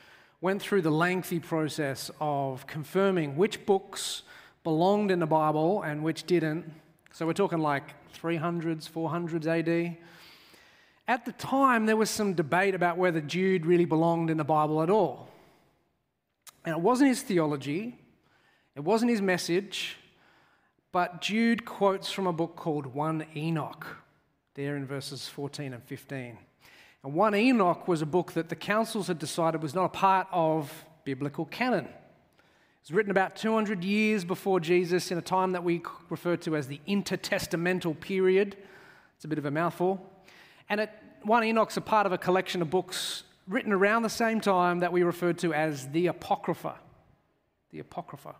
went 0.41 0.63
through 0.63 0.83
the 0.83 0.91
lengthy 0.91 1.41
process 1.41 2.11
of 2.21 2.67
confirming 2.67 3.37
which 3.37 3.67
books 3.67 4.23
belonged 4.63 5.11
in 5.11 5.19
the 5.19 5.27
Bible 5.27 5.83
and 5.83 6.05
which 6.05 6.25
didn't, 6.25 6.73
so 7.13 7.27
we're 7.27 7.33
talking 7.33 7.59
like 7.59 7.95
300s, 8.15 8.89
400s 8.89 9.47
AD. 9.47 9.97
At 11.09 11.25
the 11.25 11.33
time, 11.33 11.87
there 11.87 11.97
was 11.97 12.11
some 12.11 12.35
debate 12.35 12.75
about 12.75 12.97
whether 12.97 13.21
Jude 13.21 13.67
really 13.67 13.85
belonged 13.85 14.31
in 14.31 14.37
the 14.37 14.45
Bible 14.45 14.83
at 14.83 14.89
all. 14.89 15.29
And 16.65 16.75
it 16.75 16.81
wasn't 16.81 17.09
his 17.09 17.23
theology, 17.23 17.99
it 18.77 18.81
wasn't 18.81 19.11
his 19.11 19.21
message, 19.21 19.97
but 20.95 21.21
Jude 21.21 21.65
quotes 21.65 22.13
from 22.13 22.29
a 22.29 22.33
book 22.33 22.55
called 22.55 22.87
1 22.87 23.27
Enoch, 23.35 23.85
there 24.55 24.77
in 24.77 24.87
verses 24.87 25.27
14 25.27 25.73
and 25.73 25.83
15. 25.83 26.39
And 27.03 27.15
1 27.15 27.35
Enoch 27.35 27.89
was 27.89 28.01
a 28.01 28.07
book 28.07 28.35
that 28.35 28.49
the 28.49 28.55
councils 28.55 29.09
had 29.09 29.19
decided 29.19 29.61
was 29.61 29.75
not 29.75 29.87
a 29.87 29.89
part 29.89 30.29
of 30.31 30.85
biblical 31.03 31.47
canon. 31.47 31.87
It 31.87 31.91
was 32.83 32.93
written 32.93 33.11
about 33.11 33.35
200 33.35 33.83
years 33.83 34.25
before 34.25 34.61
Jesus 34.61 35.11
in 35.11 35.19
a 35.19 35.21
time 35.21 35.51
that 35.51 35.65
we 35.65 35.83
refer 36.11 36.37
to 36.37 36.55
as 36.55 36.69
the 36.69 36.81
intertestamental 36.87 37.99
period. 37.99 38.57
It's 39.17 39.25
a 39.25 39.29
bit 39.29 39.39
of 39.39 39.47
a 39.47 39.51
mouthful. 39.51 40.01
And 40.69 40.81
it, 40.81 40.91
1 41.25 41.43
Enoch's 41.43 41.77
a 41.77 41.81
part 41.81 42.07
of 42.07 42.13
a 42.13 42.19
collection 42.19 42.63
of 42.63 42.71
books 42.71 43.25
written 43.49 43.73
around 43.73 44.03
the 44.03 44.09
same 44.09 44.41
time 44.41 44.79
that 44.79 44.93
we 44.93 45.03
refer 45.03 45.33
to 45.33 45.53
as 45.53 45.89
the 45.89 46.07
Apocrypha. 46.07 46.77
The 47.73 47.81
Apocrypha. 47.81 48.37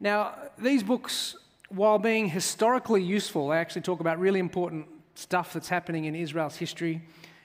Now, 0.00 0.34
these 0.56 0.84
books, 0.84 1.34
while 1.68 1.98
being 1.98 2.28
historically 2.28 3.02
useful, 3.02 3.48
they 3.48 3.56
actually 3.56 3.82
talk 3.82 4.00
about 4.00 4.18
really 4.18 4.40
important 4.40 4.86
stuff 5.14 5.52
that's 5.52 5.68
happening 5.68 6.04
in 6.04 6.14
Israel's 6.14 6.56
history 6.56 7.02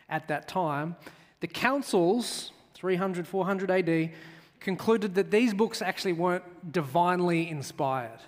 at 0.09 0.27
that 0.27 0.47
time. 0.47 0.95
The 1.41 1.47
councils, 1.47 2.51
300, 2.75 3.27
400 3.27 3.71
AD, 3.71 4.11
concluded 4.59 5.15
that 5.15 5.31
these 5.31 5.53
books 5.53 5.81
actually 5.81 6.13
weren't 6.13 6.71
divinely 6.71 7.49
inspired, 7.49 8.19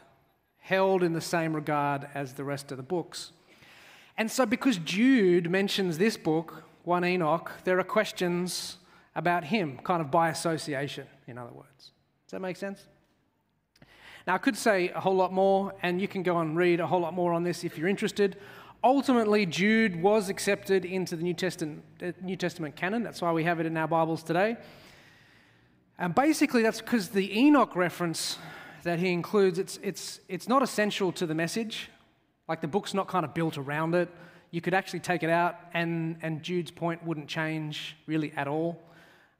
held 0.60 1.02
in 1.02 1.14
the 1.14 1.22
same 1.22 1.56
regard 1.56 2.08
as 2.14 2.34
the 2.34 2.44
rest 2.44 2.72
of 2.72 2.78
the 2.78 2.84
books. 2.84 3.32
And 4.18 4.30
so, 4.30 4.46
because 4.46 4.78
Jude 4.78 5.50
mentions 5.50 5.98
this 5.98 6.18
book, 6.18 6.64
1 6.84 7.06
Enoch, 7.06 7.52
there 7.64 7.80
are 7.80 7.84
questions 7.84 8.78
about 9.16 9.46
him, 9.46 9.80
kind 9.84 10.02
of 10.02 10.12
by 10.12 10.30
association, 10.30 11.08
in 11.28 11.38
other 11.38 11.54
words. 11.54 11.92
Does 12.26 12.32
that 12.32 12.42
make 12.42 12.58
sense? 12.58 12.86
Now, 14.28 14.34
I 14.34 14.38
could 14.40 14.58
say 14.58 14.90
a 14.90 15.00
whole 15.00 15.16
lot 15.16 15.32
more, 15.32 15.76
and 15.84 16.02
you 16.02 16.08
can 16.08 16.24
go 16.24 16.40
and 16.40 16.58
read 16.58 16.80
a 16.80 16.88
whole 16.88 17.00
lot 17.00 17.14
more 17.14 17.32
on 17.32 17.44
this 17.44 17.64
if 17.64 17.78
you're 17.78 17.88
interested. 17.88 18.38
Ultimately, 18.84 19.46
Jude 19.46 20.02
was 20.02 20.30
accepted 20.30 20.84
into 20.84 21.16
the 21.16 21.22
New 21.22 21.36
Testament, 21.36 21.84
uh, 22.02 22.12
New 22.22 22.36
Testament 22.36 22.76
canon. 22.76 23.04
That's 23.04 23.22
why 23.22 23.32
we 23.32 23.44
have 23.44 23.60
it 23.60 23.68
in 23.68 23.78
our 23.78 23.88
Bibles 23.88 24.24
today. 24.24 24.58
And 26.00 26.16
basically, 26.16 26.64
that's 26.64 26.82
because 26.82 27.10
the 27.10 27.40
Enoch 27.40 27.76
reference 27.76 28.40
that 28.82 28.98
he 28.98 29.12
includes, 29.12 29.60
it's, 29.60 29.80
it's, 29.84 30.20
it's 30.28 30.48
not 30.48 30.64
essential 30.64 31.12
to 31.14 31.28
the 31.28 31.36
message. 31.36 31.90
Like 32.48 32.62
the 32.62 32.68
book's 32.68 32.96
not 32.96 33.08
kind 33.08 33.26
of 33.26 33.34
built 33.36 33.60
around 33.60 33.94
it. 33.94 34.10
You 34.50 34.60
could 34.60 34.74
actually 34.74 35.02
take 35.02 35.22
it 35.22 35.30
out, 35.30 35.56
and, 35.74 36.18
and 36.24 36.42
Jude's 36.42 36.72
point 36.72 37.06
wouldn't 37.06 37.28
change 37.28 37.96
really 38.08 38.34
at 38.36 38.48
all. 38.48 38.82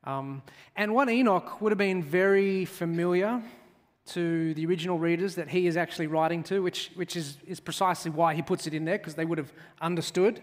Um, 0.04 0.44
and 0.76 0.94
1 0.94 1.10
Enoch 1.10 1.60
would 1.60 1.72
have 1.72 1.80
been 1.80 2.04
very 2.04 2.66
familiar 2.66 3.42
to 4.08 4.54
the 4.54 4.66
original 4.66 5.00
readers 5.00 5.36
that 5.36 5.50
he 5.50 5.68
is 5.68 5.78
actually 5.78 6.08
writing 6.08 6.44
to, 6.44 6.62
which, 6.62 6.92
which 6.96 7.16
is, 7.16 7.38
is 7.48 7.60
precisely 7.60 8.12
why 8.12 8.36
he 8.36 8.42
puts 8.42 8.68
it 8.68 8.74
in 8.74 8.86
there, 8.86 8.98
because 8.98 9.16
they 9.16 9.26
would 9.26 9.38
have 9.38 9.52
understood. 9.82 10.42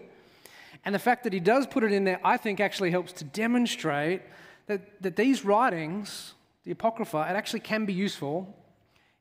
And 0.85 0.93
the 0.93 0.99
fact 0.99 1.23
that 1.23 1.31
he 1.31 1.39
does 1.39 1.65
put 1.65 1.83
it 1.83 1.93
in 1.93 2.03
there, 2.03 2.19
I 2.23 2.37
think, 2.37 2.59
actually 2.59 2.91
helps 2.91 3.13
to 3.13 3.23
demonstrate 3.23 4.21
that, 4.67 5.01
that 5.01 5.15
these 5.15 5.45
writings, 5.45 6.33
the 6.65 6.71
Apocrypha, 6.71 7.27
it 7.29 7.35
actually 7.35 7.61
can 7.61 7.85
be 7.85 7.93
useful, 7.93 8.53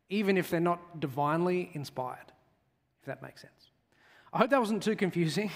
even 0.09 0.37
if 0.37 0.51
they're 0.51 0.61
not 0.61 0.99
divinely 0.99 1.71
inspired, 1.73 2.33
if 3.01 3.07
that 3.07 3.23
makes 3.23 3.43
sense. 3.43 3.71
I 4.33 4.39
hope 4.39 4.51
that 4.51 4.61
wasn't 4.61 4.83
too 4.83 4.97
confusing, 4.97 5.51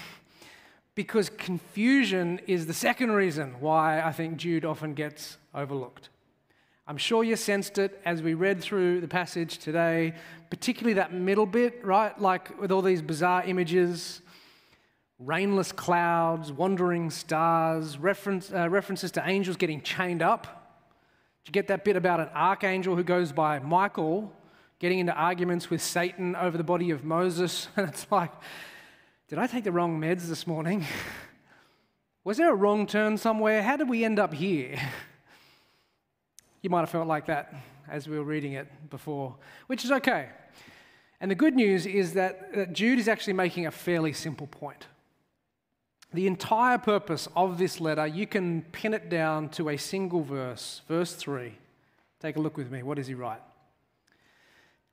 because 0.95 1.29
confusion 1.29 2.39
is 2.47 2.67
the 2.67 2.73
second 2.73 3.11
reason 3.11 3.55
why 3.59 4.01
I 4.01 4.13
think 4.13 4.37
Jude 4.37 4.63
often 4.63 4.93
gets 4.93 5.37
overlooked. 5.53 6.09
I'm 6.89 6.95
sure 6.97 7.21
you 7.21 7.35
sensed 7.35 7.79
it 7.79 7.99
as 8.05 8.21
we 8.21 8.33
read 8.33 8.61
through 8.61 9.01
the 9.01 9.09
passage 9.09 9.57
today, 9.57 10.13
particularly 10.49 10.93
that 10.93 11.13
middle 11.13 11.45
bit, 11.45 11.83
right? 11.83 12.17
Like 12.17 12.61
with 12.61 12.71
all 12.71 12.81
these 12.81 13.01
bizarre 13.01 13.43
images, 13.43 14.21
rainless 15.19 15.73
clouds, 15.73 16.49
wandering 16.49 17.09
stars, 17.09 17.97
reference, 17.97 18.53
uh, 18.53 18.69
references 18.69 19.11
to 19.11 19.23
angels 19.27 19.57
getting 19.57 19.81
chained 19.81 20.21
up. 20.21 20.43
Did 21.43 21.49
you 21.49 21.51
get 21.51 21.67
that 21.67 21.83
bit 21.83 21.97
about 21.97 22.21
an 22.21 22.29
archangel 22.33 22.95
who 22.95 23.03
goes 23.03 23.33
by 23.33 23.59
Michael 23.59 24.31
getting 24.79 24.99
into 24.99 25.13
arguments 25.13 25.69
with 25.69 25.81
Satan 25.81 26.37
over 26.37 26.57
the 26.57 26.63
body 26.63 26.91
of 26.91 27.03
Moses? 27.03 27.67
And 27.75 27.89
it's 27.89 28.07
like, 28.09 28.31
did 29.27 29.39
I 29.39 29.47
take 29.47 29.65
the 29.65 29.73
wrong 29.73 29.99
meds 29.99 30.29
this 30.29 30.47
morning? 30.47 30.85
Was 32.23 32.37
there 32.37 32.49
a 32.49 32.55
wrong 32.55 32.87
turn 32.87 33.17
somewhere? 33.17 33.61
How 33.61 33.75
did 33.75 33.89
we 33.89 34.05
end 34.05 34.19
up 34.19 34.33
here? 34.33 34.79
You 36.61 36.69
might 36.69 36.81
have 36.81 36.89
felt 36.89 37.07
like 37.07 37.27
that 37.27 37.53
as 37.89 38.07
we 38.07 38.17
were 38.17 38.23
reading 38.23 38.53
it 38.53 38.67
before, 38.89 39.35
which 39.67 39.85
is 39.85 39.91
okay. 39.91 40.29
And 41.19 41.31
the 41.31 41.35
good 41.35 41.55
news 41.55 41.85
is 41.85 42.13
that, 42.13 42.53
that 42.53 42.73
Jude 42.73 42.99
is 42.99 43.07
actually 43.07 43.33
making 43.33 43.65
a 43.65 43.71
fairly 43.71 44.13
simple 44.13 44.47
point. 44.47 44.87
The 46.13 46.27
entire 46.27 46.77
purpose 46.77 47.27
of 47.35 47.57
this 47.57 47.81
letter, 47.81 48.07
you 48.07 48.27
can 48.27 48.61
pin 48.71 48.93
it 48.93 49.09
down 49.09 49.49
to 49.49 49.69
a 49.69 49.77
single 49.77 50.23
verse, 50.23 50.81
verse 50.87 51.13
3. 51.13 51.53
Take 52.19 52.37
a 52.37 52.39
look 52.39 52.57
with 52.57 52.71
me. 52.71 52.83
What 52.83 52.97
does 52.97 53.07
he 53.07 53.13
write? 53.13 53.41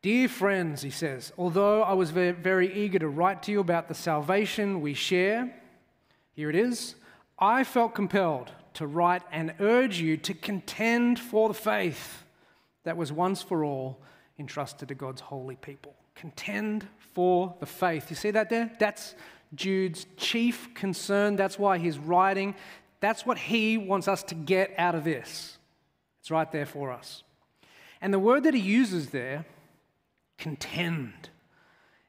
Dear 0.02 0.28
friends, 0.28 0.82
he 0.82 0.90
says, 0.90 1.32
although 1.38 1.82
I 1.82 1.94
was 1.94 2.10
very 2.10 2.74
eager 2.74 2.98
to 2.98 3.08
write 3.08 3.42
to 3.44 3.52
you 3.52 3.60
about 3.60 3.88
the 3.88 3.94
salvation 3.94 4.80
we 4.82 4.92
share, 4.92 5.54
here 6.34 6.50
it 6.50 6.56
is, 6.56 6.96
I 7.38 7.64
felt 7.64 7.94
compelled 7.94 8.52
to 8.74 8.86
write 8.86 9.22
and 9.32 9.54
urge 9.60 10.00
you 10.00 10.16
to 10.18 10.34
contend 10.34 11.18
for 11.18 11.48
the 11.48 11.54
faith 11.54 12.24
that 12.84 12.96
was 12.96 13.12
once 13.12 13.42
for 13.42 13.64
all 13.64 14.00
entrusted 14.38 14.88
to 14.88 14.94
God's 14.94 15.20
holy 15.20 15.56
people. 15.56 15.94
Contend 16.14 16.86
for 17.14 17.54
the 17.60 17.66
faith. 17.66 18.10
You 18.10 18.16
see 18.16 18.30
that 18.32 18.50
there? 18.50 18.70
That's 18.78 19.14
Jude's 19.54 20.06
chief 20.16 20.74
concern. 20.74 21.36
That's 21.36 21.58
why 21.58 21.78
he's 21.78 21.98
writing. 21.98 22.54
That's 23.00 23.24
what 23.24 23.38
he 23.38 23.78
wants 23.78 24.08
us 24.08 24.22
to 24.24 24.34
get 24.34 24.74
out 24.78 24.94
of 24.94 25.04
this. 25.04 25.58
It's 26.20 26.30
right 26.30 26.50
there 26.50 26.66
for 26.66 26.90
us. 26.90 27.22
And 28.00 28.12
the 28.12 28.18
word 28.18 28.44
that 28.44 28.54
he 28.54 28.60
uses 28.60 29.10
there, 29.10 29.46
contend, 30.36 31.30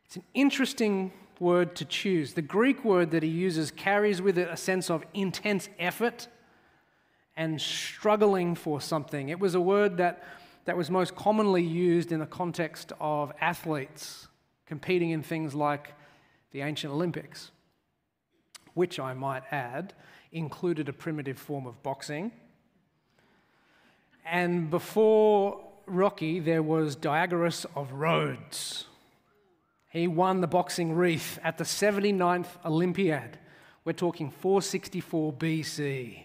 it's 0.05 0.15
an 0.15 0.23
interesting 0.33 1.11
word 1.39 1.75
to 1.75 1.85
choose. 1.85 2.33
The 2.33 2.41
Greek 2.41 2.83
word 2.85 3.11
that 3.11 3.23
he 3.23 3.29
uses 3.29 3.71
carries 3.71 4.21
with 4.21 4.37
it 4.37 4.47
a 4.49 4.57
sense 4.57 4.89
of 4.89 5.03
intense 5.13 5.69
effort 5.77 6.27
and 7.37 7.59
struggling 7.59 8.55
for 8.55 8.79
something. 8.79 9.29
It 9.29 9.39
was 9.39 9.55
a 9.55 9.61
word 9.61 9.97
that, 9.97 10.23
that 10.65 10.77
was 10.77 10.89
most 10.89 11.15
commonly 11.15 11.63
used 11.63 12.11
in 12.11 12.19
the 12.19 12.25
context 12.25 12.93
of 12.99 13.31
athletes 13.41 14.27
competing 14.65 15.11
in 15.11 15.21
things 15.21 15.53
like 15.53 15.93
the 16.51 16.61
ancient 16.61 16.93
Olympics, 16.93 17.51
which 18.73 18.99
I 18.99 19.13
might 19.13 19.43
add 19.51 19.93
included 20.31 20.89
a 20.89 20.93
primitive 20.93 21.37
form 21.37 21.67
of 21.67 21.81
boxing. 21.83 22.31
And 24.25 24.69
before 24.69 25.61
Rocky, 25.85 26.39
there 26.39 26.63
was 26.63 26.95
Diagoras 26.95 27.65
of 27.75 27.91
Rhodes. 27.91 28.85
He 29.91 30.07
won 30.07 30.41
the 30.41 30.47
boxing 30.47 30.93
wreath 30.93 31.39
at 31.43 31.57
the 31.57 31.63
79th 31.63 32.47
Olympiad. 32.65 33.37
We're 33.85 33.93
talking 33.93 34.31
464 34.31 35.33
BC. 35.33 36.23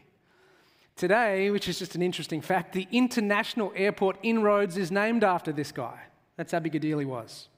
Today, 1.01 1.51
which 1.51 1.67
is 1.67 1.79
just 1.79 1.95
an 1.95 2.03
interesting 2.03 2.43
fact, 2.43 2.75
the 2.75 2.87
international 2.93 3.73
airport 3.75 4.19
in 4.23 4.43
Rhodes 4.43 4.77
is 4.77 4.91
named 4.91 5.25
after 5.25 5.51
this 5.51 5.73
guy. 5.73 5.99
That's 6.37 6.53
how 6.53 6.59
big 6.59 6.75
a 6.75 6.79
deal 6.79 6.99
he 6.99 7.07
was. 7.07 7.49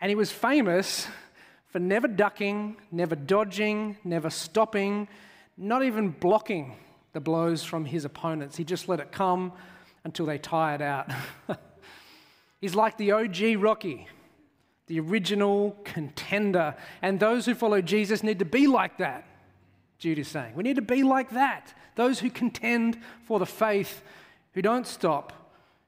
And 0.00 0.08
he 0.08 0.16
was 0.16 0.32
famous 0.32 1.06
for 1.68 1.78
never 1.78 2.08
ducking, 2.08 2.76
never 2.90 3.14
dodging, 3.14 3.98
never 4.02 4.30
stopping, 4.30 5.06
not 5.56 5.84
even 5.84 6.08
blocking 6.08 6.74
the 7.12 7.20
blows 7.20 7.62
from 7.62 7.84
his 7.84 8.04
opponents. 8.04 8.56
He 8.56 8.64
just 8.64 8.88
let 8.88 8.98
it 8.98 9.12
come 9.12 9.52
until 10.02 10.26
they 10.26 10.38
tired 10.38 10.82
out. 10.82 11.08
He's 12.60 12.74
like 12.74 12.98
the 12.98 13.12
OG 13.12 13.62
Rocky 13.62 14.08
the 14.88 15.00
original 15.00 15.76
contender. 15.84 16.74
And 17.02 17.18
those 17.18 17.46
who 17.46 17.54
follow 17.54 17.80
Jesus 17.80 18.22
need 18.22 18.38
to 18.38 18.44
be 18.44 18.66
like 18.66 18.98
that, 18.98 19.24
Jude 19.98 20.18
is 20.18 20.28
saying. 20.28 20.54
We 20.54 20.62
need 20.62 20.76
to 20.76 20.82
be 20.82 21.02
like 21.02 21.30
that. 21.30 21.74
Those 21.94 22.20
who 22.20 22.30
contend 22.30 22.98
for 23.24 23.38
the 23.38 23.46
faith, 23.46 24.02
who 24.52 24.62
don't 24.62 24.86
stop, 24.86 25.32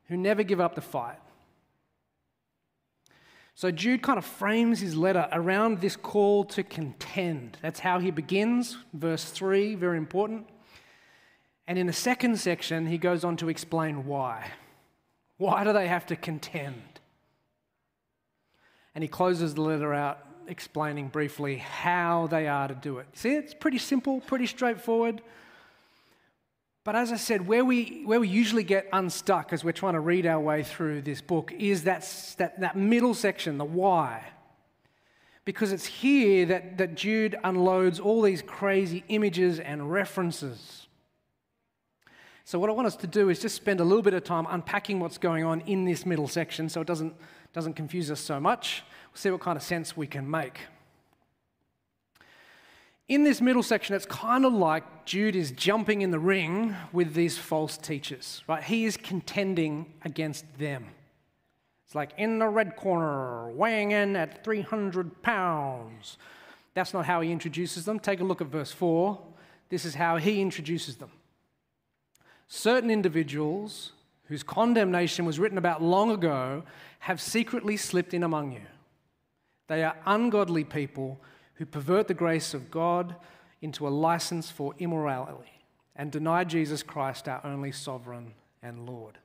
who 0.08 0.16
never 0.16 0.42
give 0.42 0.60
up 0.60 0.74
the 0.74 0.80
fight. 0.80 1.18
So 3.54 3.70
Jude 3.70 4.02
kind 4.02 4.18
of 4.18 4.24
frames 4.24 4.78
his 4.78 4.94
letter 4.94 5.28
around 5.32 5.80
this 5.80 5.96
call 5.96 6.44
to 6.44 6.62
contend. 6.62 7.58
That's 7.60 7.80
how 7.80 7.98
he 7.98 8.12
begins, 8.12 8.78
verse 8.92 9.24
3, 9.24 9.74
very 9.74 9.98
important. 9.98 10.48
And 11.66 11.76
in 11.76 11.88
the 11.88 11.92
second 11.92 12.38
section, 12.38 12.86
he 12.86 12.98
goes 12.98 13.24
on 13.24 13.36
to 13.38 13.48
explain 13.48 14.06
why. 14.06 14.52
Why 15.38 15.64
do 15.64 15.72
they 15.72 15.88
have 15.88 16.06
to 16.06 16.16
contend? 16.16 17.00
And 18.94 19.02
he 19.02 19.08
closes 19.08 19.54
the 19.54 19.60
letter 19.60 19.92
out 19.92 20.27
explaining 20.48 21.08
briefly 21.08 21.56
how 21.56 22.26
they 22.28 22.48
are 22.48 22.68
to 22.68 22.74
do 22.74 22.98
it. 22.98 23.06
See, 23.12 23.34
it's 23.34 23.54
pretty 23.54 23.78
simple, 23.78 24.20
pretty 24.20 24.46
straightforward. 24.46 25.22
But 26.84 26.96
as 26.96 27.12
I 27.12 27.16
said, 27.16 27.46
where 27.46 27.64
we, 27.64 28.02
where 28.04 28.18
we 28.18 28.28
usually 28.28 28.62
get 28.62 28.88
unstuck 28.92 29.52
as 29.52 29.62
we're 29.62 29.72
trying 29.72 29.92
to 29.92 30.00
read 30.00 30.26
our 30.26 30.40
way 30.40 30.62
through 30.62 31.02
this 31.02 31.20
book 31.20 31.52
is 31.58 31.84
that, 31.84 32.10
that, 32.38 32.60
that 32.60 32.76
middle 32.76 33.14
section, 33.14 33.58
the 33.58 33.64
why. 33.64 34.24
Because 35.44 35.72
it's 35.72 35.86
here 35.86 36.46
that, 36.46 36.78
that 36.78 36.94
Jude 36.94 37.36
unloads 37.44 38.00
all 38.00 38.22
these 38.22 38.42
crazy 38.42 39.04
images 39.08 39.60
and 39.60 39.90
references. 39.90 40.86
So, 42.44 42.58
what 42.58 42.70
I 42.70 42.72
want 42.72 42.86
us 42.86 42.96
to 42.96 43.06
do 43.06 43.28
is 43.28 43.38
just 43.38 43.56
spend 43.56 43.80
a 43.80 43.84
little 43.84 44.02
bit 44.02 44.14
of 44.14 44.24
time 44.24 44.46
unpacking 44.48 45.00
what's 45.00 45.18
going 45.18 45.44
on 45.44 45.60
in 45.62 45.84
this 45.84 46.06
middle 46.06 46.28
section 46.28 46.70
so 46.70 46.80
it 46.80 46.86
doesn't 46.86 47.14
doesn't 47.52 47.74
confuse 47.74 48.10
us 48.10 48.20
so 48.20 48.38
much. 48.40 48.82
See 49.18 49.30
what 49.30 49.40
kind 49.40 49.56
of 49.56 49.64
sense 49.64 49.96
we 49.96 50.06
can 50.06 50.30
make. 50.30 50.60
In 53.08 53.24
this 53.24 53.40
middle 53.40 53.64
section, 53.64 53.96
it's 53.96 54.06
kind 54.06 54.44
of 54.44 54.52
like 54.52 55.06
Jude 55.06 55.34
is 55.34 55.50
jumping 55.50 56.02
in 56.02 56.12
the 56.12 56.20
ring 56.20 56.76
with 56.92 57.14
these 57.14 57.36
false 57.36 57.76
teachers, 57.76 58.44
right? 58.46 58.62
He 58.62 58.84
is 58.84 58.96
contending 58.96 59.92
against 60.04 60.44
them. 60.56 60.86
It's 61.84 61.96
like 61.96 62.12
in 62.16 62.38
the 62.38 62.46
red 62.46 62.76
corner, 62.76 63.50
weighing 63.50 63.90
in 63.90 64.14
at 64.14 64.44
300 64.44 65.20
pounds. 65.20 66.16
That's 66.74 66.94
not 66.94 67.04
how 67.04 67.20
he 67.20 67.32
introduces 67.32 67.86
them. 67.86 67.98
Take 67.98 68.20
a 68.20 68.24
look 68.24 68.40
at 68.40 68.46
verse 68.46 68.70
4. 68.70 69.20
This 69.68 69.84
is 69.84 69.96
how 69.96 70.18
he 70.18 70.40
introduces 70.40 70.94
them. 70.94 71.10
Certain 72.46 72.88
individuals 72.88 73.94
whose 74.28 74.42
condemnation 74.42 75.24
was 75.24 75.38
written 75.40 75.58
about 75.58 75.82
long 75.82 76.10
ago, 76.10 76.62
have 77.00 77.20
secretly 77.20 77.76
slipped 77.76 78.14
in 78.14 78.22
among 78.22 78.52
you. 78.52 78.60
They 79.68 79.84
are 79.84 79.96
ungodly 80.04 80.64
people 80.64 81.20
who 81.54 81.66
pervert 81.66 82.08
the 82.08 82.14
grace 82.14 82.54
of 82.54 82.70
God 82.70 83.14
into 83.62 83.86
a 83.86 83.90
license 83.90 84.50
for 84.50 84.74
immorality 84.78 85.62
and 85.94 86.10
deny 86.10 86.44
Jesus 86.44 86.82
Christ, 86.82 87.28
our 87.28 87.44
only 87.44 87.72
sovereign 87.72 88.34
and 88.62 88.86
Lord. 88.86 89.18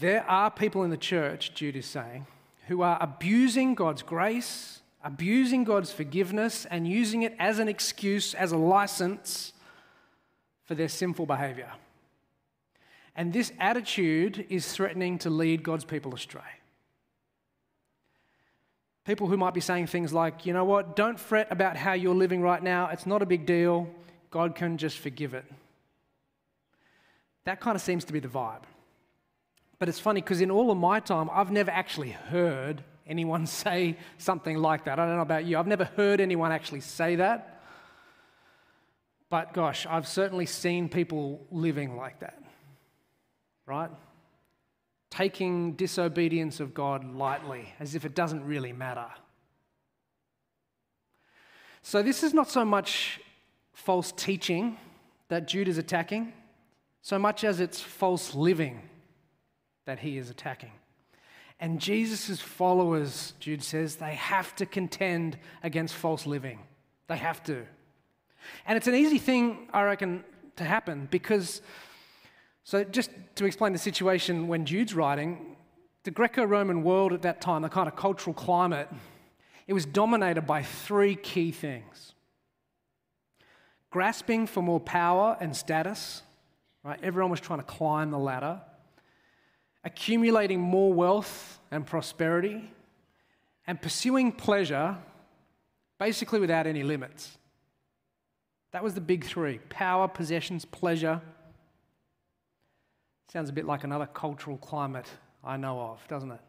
There 0.00 0.24
are 0.28 0.50
people 0.50 0.82
in 0.82 0.90
the 0.90 0.96
church, 0.96 1.54
Jude 1.54 1.76
is 1.76 1.86
saying, 1.86 2.26
who 2.68 2.82
are 2.82 2.98
abusing 3.00 3.74
God's 3.74 4.02
grace, 4.02 4.80
abusing 5.04 5.64
God's 5.64 5.92
forgiveness, 5.92 6.66
and 6.70 6.88
using 6.88 7.22
it 7.22 7.34
as 7.38 7.58
an 7.58 7.68
excuse, 7.68 8.34
as 8.34 8.52
a 8.52 8.56
license 8.56 9.52
for 10.64 10.74
their 10.74 10.88
sinful 10.88 11.26
behavior. 11.26 11.70
And 13.14 13.32
this 13.32 13.52
attitude 13.60 14.46
is 14.48 14.72
threatening 14.72 15.18
to 15.18 15.28
lead 15.28 15.62
God's 15.62 15.84
people 15.84 16.14
astray. 16.14 16.40
People 19.04 19.26
who 19.26 19.36
might 19.36 19.54
be 19.54 19.60
saying 19.60 19.88
things 19.88 20.12
like, 20.12 20.46
you 20.46 20.52
know 20.52 20.64
what, 20.64 20.94
don't 20.96 21.18
fret 21.18 21.48
about 21.50 21.76
how 21.76 21.92
you're 21.92 22.14
living 22.14 22.40
right 22.40 22.62
now, 22.62 22.88
it's 22.88 23.06
not 23.06 23.22
a 23.22 23.26
big 23.26 23.46
deal, 23.46 23.88
God 24.30 24.54
can 24.54 24.78
just 24.78 24.98
forgive 24.98 25.34
it. 25.34 25.44
That 27.44 27.60
kind 27.60 27.74
of 27.74 27.82
seems 27.82 28.04
to 28.04 28.12
be 28.12 28.20
the 28.20 28.28
vibe. 28.28 28.62
But 29.78 29.88
it's 29.88 29.98
funny 29.98 30.20
because 30.20 30.40
in 30.40 30.50
all 30.50 30.70
of 30.70 30.78
my 30.78 31.00
time, 31.00 31.28
I've 31.32 31.50
never 31.50 31.72
actually 31.72 32.10
heard 32.10 32.84
anyone 33.06 33.46
say 33.64 33.96
something 34.18 34.56
like 34.56 34.84
that. 34.84 34.98
I 34.98 35.06
don't 35.06 35.16
know 35.16 35.22
about 35.22 35.44
you, 35.44 35.58
I've 35.58 35.66
never 35.66 35.84
heard 35.84 36.20
anyone 36.20 36.52
actually 36.52 36.80
say 36.80 37.16
that. 37.16 37.60
But 39.28 39.54
gosh, 39.54 39.86
I've 39.86 40.06
certainly 40.06 40.46
seen 40.46 40.88
people 40.88 41.44
living 41.50 41.96
like 41.96 42.20
that 42.20 42.42
right? 43.66 43.90
Taking 45.12 45.74
disobedience 45.74 46.58
of 46.58 46.72
God 46.72 47.04
lightly, 47.14 47.74
as 47.78 47.94
if 47.94 48.06
it 48.06 48.14
doesn't 48.14 48.46
really 48.46 48.72
matter. 48.72 49.04
So, 51.82 52.02
this 52.02 52.22
is 52.22 52.32
not 52.32 52.48
so 52.48 52.64
much 52.64 53.20
false 53.74 54.10
teaching 54.12 54.78
that 55.28 55.46
Jude 55.46 55.68
is 55.68 55.76
attacking, 55.76 56.32
so 57.02 57.18
much 57.18 57.44
as 57.44 57.60
it's 57.60 57.78
false 57.78 58.34
living 58.34 58.80
that 59.84 59.98
he 59.98 60.16
is 60.16 60.30
attacking. 60.30 60.72
And 61.60 61.78
Jesus' 61.78 62.40
followers, 62.40 63.34
Jude 63.38 63.62
says, 63.62 63.96
they 63.96 64.14
have 64.14 64.56
to 64.56 64.64
contend 64.64 65.36
against 65.62 65.94
false 65.94 66.26
living. 66.26 66.60
They 67.08 67.18
have 67.18 67.42
to. 67.44 67.66
And 68.66 68.78
it's 68.78 68.86
an 68.86 68.94
easy 68.94 69.18
thing, 69.18 69.68
I 69.74 69.82
reckon, 69.82 70.24
to 70.56 70.64
happen 70.64 71.06
because 71.10 71.60
so, 72.64 72.84
just 72.84 73.10
to 73.36 73.44
explain 73.44 73.72
the 73.72 73.78
situation 73.78 74.46
when 74.46 74.64
Jude's 74.64 74.94
writing, 74.94 75.56
the 76.04 76.10
Greco 76.10 76.44
Roman 76.44 76.82
world 76.82 77.12
at 77.12 77.22
that 77.22 77.40
time, 77.40 77.62
the 77.62 77.68
kind 77.68 77.88
of 77.88 77.96
cultural 77.96 78.34
climate, 78.34 78.88
it 79.66 79.72
was 79.72 79.84
dominated 79.84 80.42
by 80.42 80.62
three 80.62 81.16
key 81.16 81.50
things. 81.50 82.14
Grasping 83.90 84.46
for 84.46 84.62
more 84.62 84.80
power 84.80 85.36
and 85.40 85.56
status, 85.56 86.22
right? 86.84 86.98
Everyone 87.02 87.30
was 87.30 87.40
trying 87.40 87.58
to 87.58 87.64
climb 87.64 88.10
the 88.10 88.18
ladder, 88.18 88.60
accumulating 89.84 90.60
more 90.60 90.92
wealth 90.92 91.60
and 91.70 91.84
prosperity, 91.84 92.70
and 93.66 93.80
pursuing 93.80 94.32
pleasure 94.32 94.96
basically 95.98 96.40
without 96.40 96.66
any 96.66 96.82
limits. 96.82 97.38
That 98.72 98.82
was 98.82 98.94
the 98.94 99.00
big 99.00 99.24
three. 99.24 99.58
Power, 99.68 100.08
possessions, 100.08 100.64
pleasure, 100.64 101.20
Sounds 103.32 103.48
a 103.48 103.52
bit 103.54 103.64
like 103.64 103.82
another 103.82 104.04
cultural 104.04 104.58
climate 104.58 105.08
I 105.42 105.56
know 105.56 105.80
of, 105.80 106.06
doesn't 106.06 106.32
it? 106.32 106.40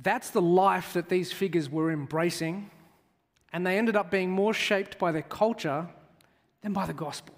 That's 0.00 0.30
the 0.30 0.40
life 0.40 0.92
that 0.92 1.08
these 1.08 1.32
figures 1.32 1.68
were 1.68 1.90
embracing, 1.90 2.70
and 3.52 3.66
they 3.66 3.76
ended 3.76 3.96
up 3.96 4.08
being 4.08 4.30
more 4.30 4.54
shaped 4.54 4.96
by 4.96 5.10
their 5.10 5.22
culture 5.22 5.88
than 6.62 6.72
by 6.72 6.86
the 6.86 6.92
gospel. 6.92 7.34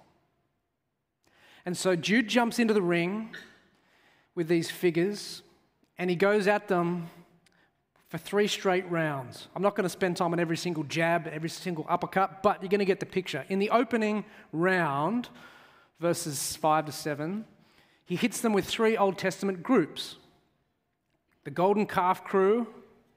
And 1.64 1.74
so 1.74 1.96
Jude 1.96 2.28
jumps 2.28 2.58
into 2.58 2.74
the 2.74 2.82
ring 2.82 3.34
with 4.34 4.46
these 4.46 4.70
figures 4.70 5.40
and 5.96 6.10
he 6.10 6.16
goes 6.16 6.46
at 6.46 6.68
them 6.68 7.08
for 8.08 8.18
three 8.18 8.48
straight 8.48 8.86
rounds. 8.90 9.48
I'm 9.56 9.62
not 9.62 9.76
going 9.76 9.84
to 9.84 9.88
spend 9.88 10.18
time 10.18 10.34
on 10.34 10.40
every 10.40 10.58
single 10.58 10.84
jab, 10.84 11.26
every 11.26 11.48
single 11.48 11.86
uppercut, 11.88 12.42
but 12.42 12.60
you're 12.60 12.68
going 12.68 12.80
to 12.80 12.84
get 12.84 13.00
the 13.00 13.06
picture. 13.06 13.46
In 13.48 13.60
the 13.60 13.70
opening 13.70 14.26
round, 14.52 15.30
verses 16.00 16.56
5 16.56 16.86
to 16.86 16.92
7, 16.92 17.44
he 18.04 18.16
hits 18.16 18.40
them 18.40 18.52
with 18.52 18.64
three 18.64 18.96
Old 18.96 19.18
Testament 19.18 19.62
groups 19.62 20.16
the 21.44 21.50
golden 21.50 21.86
calf 21.86 22.22
crew 22.24 22.66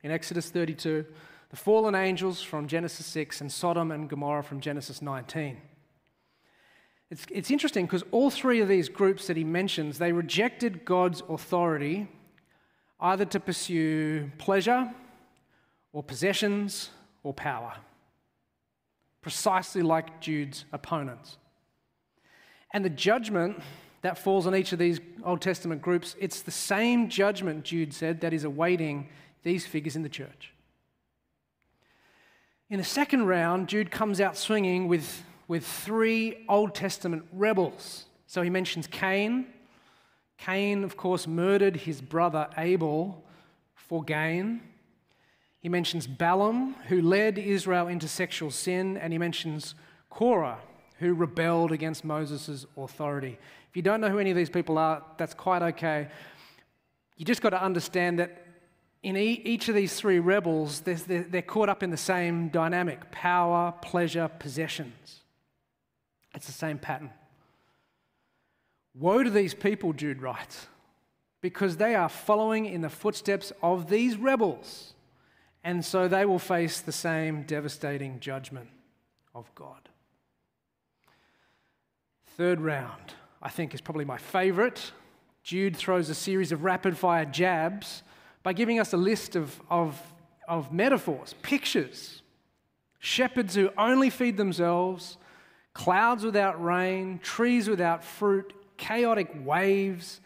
in 0.01 0.09
Exodus 0.09 0.49
32, 0.49 1.05
the 1.49 1.55
fallen 1.55 1.93
angels 1.93 2.41
from 2.41 2.67
Genesis 2.67 3.05
6, 3.05 3.41
and 3.41 3.51
Sodom 3.51 3.91
and 3.91 4.09
Gomorrah 4.09 4.43
from 4.43 4.61
Genesis 4.61 5.01
19. 5.01 5.57
It's, 7.11 7.25
it's 7.29 7.51
interesting 7.51 7.85
because 7.85 8.03
all 8.11 8.29
three 8.29 8.61
of 8.61 8.69
these 8.69 8.87
groups 8.87 9.27
that 9.27 9.35
he 9.35 9.43
mentions, 9.43 9.99
they 9.99 10.13
rejected 10.13 10.85
God's 10.85 11.21
authority 11.27 12.07
either 12.99 13.25
to 13.25 13.39
pursue 13.39 14.31
pleasure 14.37 14.91
or 15.91 16.01
possessions 16.01 16.89
or 17.23 17.33
power, 17.33 17.73
precisely 19.21 19.81
like 19.81 20.21
Jude's 20.21 20.65
opponents. 20.71 21.37
And 22.73 22.83
the 22.83 22.89
judgment 22.89 23.61
that 24.01 24.17
falls 24.17 24.47
on 24.47 24.55
each 24.55 24.73
of 24.73 24.79
these 24.79 24.99
Old 25.23 25.41
Testament 25.41 25.81
groups, 25.81 26.15
it's 26.19 26.41
the 26.41 26.51
same 26.51 27.07
judgment, 27.07 27.63
Jude 27.63 27.93
said, 27.93 28.21
that 28.21 28.33
is 28.33 28.43
awaiting 28.43 29.07
these 29.43 29.65
figures 29.65 29.95
in 29.95 30.01
the 30.01 30.09
church. 30.09 30.51
In 32.69 32.77
the 32.77 32.83
second 32.83 33.27
round, 33.27 33.69
Jude 33.69 33.91
comes 33.91 34.19
out 34.19 34.35
swinging 34.35 34.87
with, 34.87 35.23
with 35.47 35.65
three 35.65 36.43
Old 36.49 36.73
Testament 36.73 37.23
rebels. 37.31 38.05
So 38.25 38.41
he 38.41 38.49
mentions 38.49 38.87
Cain, 38.87 39.45
Cain, 40.37 40.83
of 40.83 40.97
course, 40.97 41.27
murdered 41.27 41.77
his 41.77 42.01
brother 42.01 42.49
Abel 42.57 43.23
for 43.75 44.03
gain. 44.03 44.61
He 45.59 45.69
mentions 45.69 46.05
Balaam, 46.05 46.75
who 46.89 47.01
led 47.01 47.37
Israel 47.37 47.87
into 47.87 48.09
sexual 48.09 48.51
sin, 48.51 48.97
and 48.97 49.13
he 49.13 49.19
mentions 49.19 49.75
Korah, 50.09 50.59
who 50.99 51.13
rebelled 51.13 51.71
against 51.71 52.03
Moses' 52.05 52.65
authority. 52.77 53.37
If 53.69 53.75
you 53.75 53.81
don't 53.81 54.01
know 54.01 54.09
who 54.09 54.19
any 54.19 54.29
of 54.31 54.37
these 54.37 54.49
people 54.49 54.77
are, 54.77 55.03
that's 55.17 55.33
quite 55.33 55.61
okay. 55.61 56.07
You 57.17 57.25
just 57.25 57.41
got 57.41 57.49
to 57.51 57.61
understand 57.61 58.19
that 58.19 58.45
in 59.01 59.17
each 59.17 59.67
of 59.67 59.75
these 59.75 59.95
three 59.95 60.19
rebels, 60.19 60.81
they're 60.81 61.41
caught 61.41 61.67
up 61.69 61.83
in 61.83 61.89
the 61.89 61.97
same 61.97 62.47
dynamic 62.47 63.11
power, 63.11 63.73
pleasure, 63.81 64.29
possessions. 64.39 65.21
It's 66.33 66.45
the 66.45 66.53
same 66.53 66.77
pattern. 66.77 67.11
Woe 68.95 69.23
to 69.23 69.29
these 69.29 69.53
people, 69.53 69.91
Jude 69.91 70.21
writes, 70.21 70.67
because 71.41 71.77
they 71.77 71.95
are 71.95 72.07
following 72.07 72.65
in 72.65 72.81
the 72.81 72.89
footsteps 72.89 73.51
of 73.61 73.89
these 73.89 74.15
rebels, 74.15 74.93
and 75.63 75.83
so 75.83 76.07
they 76.07 76.25
will 76.25 76.39
face 76.39 76.79
the 76.79 76.91
same 76.91 77.43
devastating 77.43 78.19
judgment 78.19 78.69
of 79.35 79.53
God. 79.55 79.89
Third 82.35 82.61
round, 82.61 83.13
I 83.43 83.49
think, 83.49 83.75
is 83.75 83.81
probably 83.81 84.05
my 84.05 84.17
favorite. 84.17 84.91
Jude 85.43 85.77
throws 85.77 86.09
a 86.09 86.15
series 86.15 86.51
of 86.51 86.63
rapid 86.63 86.97
fire 86.97 87.25
jabs 87.25 88.01
by 88.41 88.53
giving 88.53 88.79
us 88.79 88.91
a 88.91 88.97
list 88.97 89.35
of, 89.35 89.61
of, 89.69 90.01
of 90.47 90.73
metaphors, 90.73 91.35
pictures. 91.43 92.23
Shepherds 92.97 93.53
who 93.53 93.69
only 93.77 94.09
feed 94.09 94.37
themselves, 94.37 95.17
clouds 95.73 96.23
without 96.23 96.63
rain, 96.63 97.19
trees 97.21 97.69
without 97.69 98.03
fruit, 98.03 98.51
chaotic 98.77 99.29
waves. 99.45 100.19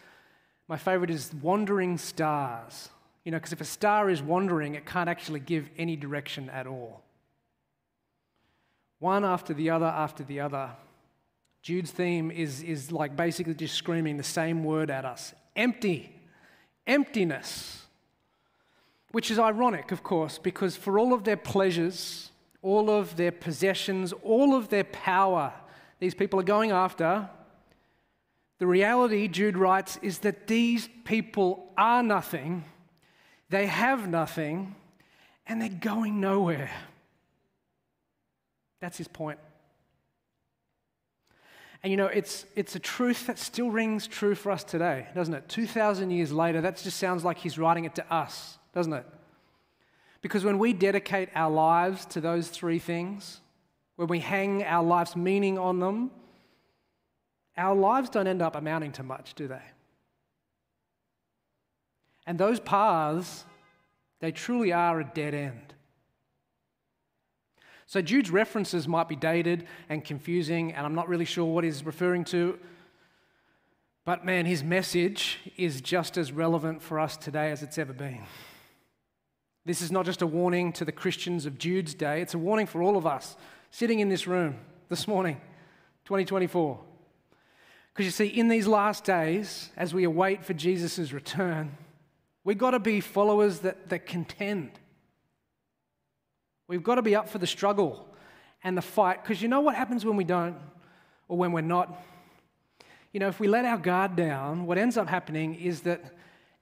My 0.69 0.77
favorite 0.77 1.09
is 1.09 1.33
wandering 1.41 1.97
stars. 1.97 2.89
You 3.25 3.31
know, 3.31 3.37
because 3.37 3.51
if 3.51 3.59
a 3.59 3.65
star 3.65 4.09
is 4.09 4.21
wandering, 4.21 4.75
it 4.75 4.85
can't 4.85 5.09
actually 5.09 5.41
give 5.41 5.69
any 5.77 5.97
direction 5.97 6.49
at 6.51 6.67
all. 6.67 7.01
One 8.99 9.25
after 9.25 9.53
the 9.53 9.71
other 9.71 9.87
after 9.87 10.23
the 10.23 10.39
other. 10.39 10.69
Jude's 11.61 11.91
theme 11.91 12.31
is, 12.31 12.63
is 12.63 12.91
like 12.91 13.15
basically 13.15 13.53
just 13.53 13.75
screaming 13.75 14.17
the 14.17 14.23
same 14.23 14.63
word 14.63 14.89
at 14.89 15.05
us 15.05 15.33
empty, 15.55 16.15
emptiness. 16.85 17.83
Which 19.11 19.31
is 19.31 19.39
ironic, 19.39 19.91
of 19.91 20.03
course, 20.03 20.37
because 20.37 20.75
for 20.75 20.99
all 20.99 21.13
of 21.13 21.23
their 21.23 21.37
pleasures, 21.37 22.31
all 22.61 22.89
of 22.89 23.15
their 23.15 23.31
possessions, 23.31 24.13
all 24.21 24.53
of 24.53 24.69
their 24.69 24.83
power, 24.83 25.53
these 25.99 26.13
people 26.13 26.39
are 26.39 26.43
going 26.43 26.71
after, 26.71 27.29
the 28.59 28.67
reality, 28.67 29.27
Jude 29.27 29.57
writes, 29.57 29.97
is 30.01 30.19
that 30.19 30.47
these 30.47 30.89
people 31.05 31.71
are 31.77 32.03
nothing, 32.03 32.65
they 33.49 33.67
have 33.67 34.07
nothing, 34.09 34.75
and 35.45 35.61
they're 35.61 35.69
going 35.69 36.19
nowhere. 36.19 36.71
That's 38.81 38.97
his 38.97 39.07
point. 39.07 39.39
And 41.87 41.91
you 41.93 41.95
know, 41.95 42.07
it's, 42.07 42.45
it's 42.57 42.75
a 42.75 42.79
truth 42.79 43.27
that 43.27 43.39
still 43.39 43.71
rings 43.71 44.07
true 44.07 44.35
for 44.35 44.51
us 44.51 44.65
today, 44.65 45.07
doesn't 45.15 45.33
it? 45.33 45.47
2,000 45.47 46.11
years 46.11 46.33
later, 46.33 46.59
that 46.59 46.75
just 46.75 46.97
sounds 46.97 47.23
like 47.23 47.37
he's 47.37 47.57
writing 47.57 47.85
it 47.85 47.95
to 47.95 48.13
us, 48.13 48.57
doesn't 48.73 48.91
it? 48.91 49.05
Because 50.21 50.43
when 50.43 50.59
we 50.59 50.73
dedicate 50.73 51.29
our 51.33 51.49
lives 51.49 52.05
to 52.07 52.19
those 52.19 52.49
three 52.49 52.77
things, 52.77 53.39
when 53.95 54.09
we 54.09 54.19
hang 54.19 54.65
our 54.65 54.83
life's 54.83 55.15
meaning 55.15 55.57
on 55.57 55.79
them, 55.79 56.11
our 57.55 57.73
lives 57.73 58.09
don't 58.09 58.27
end 58.27 58.41
up 58.41 58.57
amounting 58.57 58.91
to 58.91 59.03
much, 59.03 59.33
do 59.35 59.47
they? 59.47 59.63
And 62.25 62.37
those 62.37 62.59
paths, 62.59 63.45
they 64.19 64.33
truly 64.33 64.73
are 64.73 64.99
a 64.99 65.05
dead 65.05 65.33
end. 65.33 65.73
So 67.87 68.01
Jude's 68.01 68.29
references 68.29 68.85
might 68.85 69.07
be 69.07 69.15
dated 69.15 69.65
and 69.87 70.03
confusing, 70.03 70.73
and 70.73 70.85
I'm 70.85 70.93
not 70.93 71.07
really 71.07 71.25
sure 71.25 71.45
what 71.45 71.63
he's 71.63 71.85
referring 71.85 72.25
to. 72.25 72.59
But 74.03 74.25
man, 74.25 74.45
his 74.45 74.61
message 74.61 75.39
is 75.55 75.79
just 75.79 76.17
as 76.17 76.33
relevant 76.33 76.81
for 76.81 76.99
us 76.99 77.15
today 77.15 77.49
as 77.49 77.63
it's 77.63 77.77
ever 77.77 77.93
been. 77.93 78.23
This 79.65 79.81
is 79.81 79.91
not 79.91 80.05
just 80.05 80.21
a 80.21 80.27
warning 80.27 80.73
to 80.73 80.85
the 80.85 80.91
Christians 80.91 81.45
of 81.45 81.57
Jude's 81.57 81.93
day, 81.93 82.21
it's 82.21 82.33
a 82.33 82.37
warning 82.37 82.67
for 82.67 82.81
all 82.81 82.97
of 82.97 83.05
us 83.05 83.37
sitting 83.71 83.99
in 83.99 84.09
this 84.09 84.27
room 84.27 84.55
this 84.89 85.07
morning, 85.07 85.35
2024. 86.05 86.79
Because 87.93 88.05
you 88.05 88.11
see, 88.11 88.27
in 88.27 88.49
these 88.49 88.67
last 88.67 89.05
days, 89.05 89.69
as 89.77 89.93
we 89.93 90.03
await 90.03 90.43
for 90.45 90.53
Jesus' 90.53 91.11
return, 91.13 91.77
we've 92.43 92.57
got 92.57 92.71
to 92.71 92.79
be 92.79 92.99
followers 92.99 93.59
that, 93.59 93.89
that 93.89 94.05
contend. 94.05 94.71
We've 96.67 96.83
got 96.83 96.95
to 96.95 97.01
be 97.01 97.15
up 97.15 97.29
for 97.29 97.37
the 97.37 97.47
struggle 97.47 98.07
and 98.63 98.77
the 98.77 98.81
fight. 98.81 99.23
Because 99.23 99.41
you 99.41 99.47
know 99.47 99.61
what 99.61 99.75
happens 99.75 100.05
when 100.05 100.15
we 100.15 100.23
don't, 100.23 100.55
or 101.27 101.37
when 101.37 101.51
we're 101.51 101.61
not? 101.61 102.03
You 103.13 103.19
know, 103.19 103.27
if 103.27 103.39
we 103.39 103.47
let 103.47 103.65
our 103.65 103.77
guard 103.77 104.15
down, 104.15 104.65
what 104.65 104.77
ends 104.77 104.97
up 104.97 105.07
happening 105.07 105.55
is 105.55 105.81
that 105.81 106.03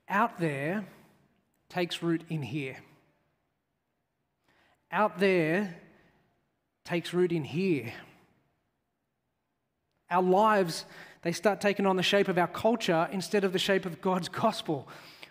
out 0.08 0.39
there 0.39 0.86
takes 1.70 2.04
root 2.04 2.22
in 2.30 2.41
here. 2.41 2.78
Out 4.91 5.20
there 5.20 5.76
takes 6.86 7.13
root 7.13 7.32
in 7.32 7.44
here. 7.44 7.91
Our 10.10 10.22
lives 10.22 10.86
they 11.24 11.32
start 11.32 11.60
taking 11.60 11.88
on 11.88 11.96
the 11.96 12.04
shape 12.04 12.28
of 12.28 12.38
our 12.38 12.48
culture 12.48 13.10
instead 13.12 13.44
of 13.44 13.52
the 13.52 13.58
shape 13.58 13.88
of 13.88 14.00
God's 14.00 14.30
gospel. 14.30 14.88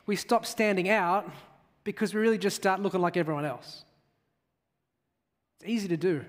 We 0.06 0.16
stop 0.16 0.44
standing 0.44 0.88
out 0.88 1.30
because 1.84 2.12
we 2.12 2.20
really 2.20 2.36
just 2.36 2.56
start 2.56 2.82
looking 2.82 3.00
like 3.00 3.16
everyone 3.16 3.44
else. 3.44 3.83
It's 5.56 5.68
easy 5.68 5.88
to 5.88 5.96
do 5.96 6.24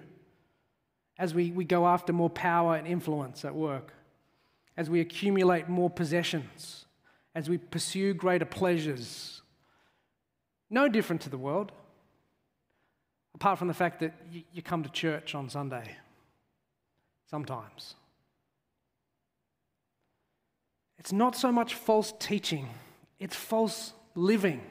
as 1.17 1.33
we, 1.33 1.51
we 1.51 1.63
go 1.63 1.87
after 1.87 2.13
more 2.13 2.29
power 2.29 2.75
and 2.75 2.87
influence 2.87 3.45
at 3.45 3.55
work, 3.55 3.93
as 4.75 4.89
we 4.89 4.99
accumulate 4.99 5.69
more 5.69 5.89
possessions, 5.89 6.85
as 7.33 7.49
we 7.49 7.57
pursue 7.57 8.13
greater 8.13 8.45
pleasures. 8.45 9.41
No 10.69 10.87
different 10.87 11.21
to 11.21 11.29
the 11.29 11.37
world, 11.37 11.71
apart 13.33 13.59
from 13.59 13.67
the 13.67 13.73
fact 13.73 14.01
that 14.01 14.13
you, 14.31 14.43
you 14.51 14.61
come 14.61 14.83
to 14.83 14.89
church 14.89 15.35
on 15.35 15.49
Sunday 15.49 15.95
sometimes. 17.29 17.95
It's 20.97 21.11
not 21.11 21.35
so 21.35 21.51
much 21.51 21.75
false 21.75 22.13
teaching, 22.19 22.69
it's 23.19 23.35
false 23.35 23.93
living, 24.15 24.61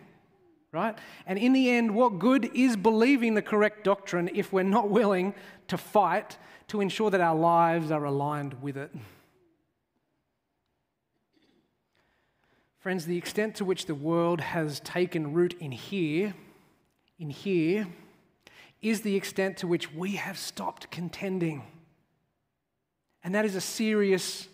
right? 0.75 0.99
And 1.27 1.39
in 1.39 1.53
the 1.53 1.71
end, 1.71 1.95
what 1.95 2.19
good 2.19 2.51
is 2.55 2.77
believing 2.77 3.35
the 3.35 3.43
correct 3.43 3.85
doctrine 3.85 4.29
if 4.35 4.53
we're 4.53 4.65
not 4.65 4.91
willing 4.91 5.35
to 5.69 5.79
fight 5.79 6.37
to 6.69 6.81
ensure 6.81 7.11
that 7.11 7.21
our 7.21 7.37
lives 7.37 7.91
are 7.91 8.05
aligned 8.05 8.61
with 8.61 8.77
it? 8.77 8.91
Friends, 12.81 13.07
the 13.07 13.17
extent 13.17 13.55
to 13.55 13.65
which 13.65 13.87
the 13.87 13.95
world 13.95 14.41
has 14.41 14.81
taken 14.81 15.33
root 15.33 15.55
in 15.59 15.73
here, 15.73 16.35
in 17.19 17.31
here, 17.31 17.87
is 18.83 19.01
the 19.01 19.17
extent 19.17 19.57
to 19.59 19.67
which 19.67 19.95
we 19.95 20.17
have 20.17 20.37
stopped 20.37 20.91
contending. 20.91 21.63
And 23.23 23.35
that 23.35 23.47
is 23.47 23.55
a 23.55 23.61
serious, 23.61 24.49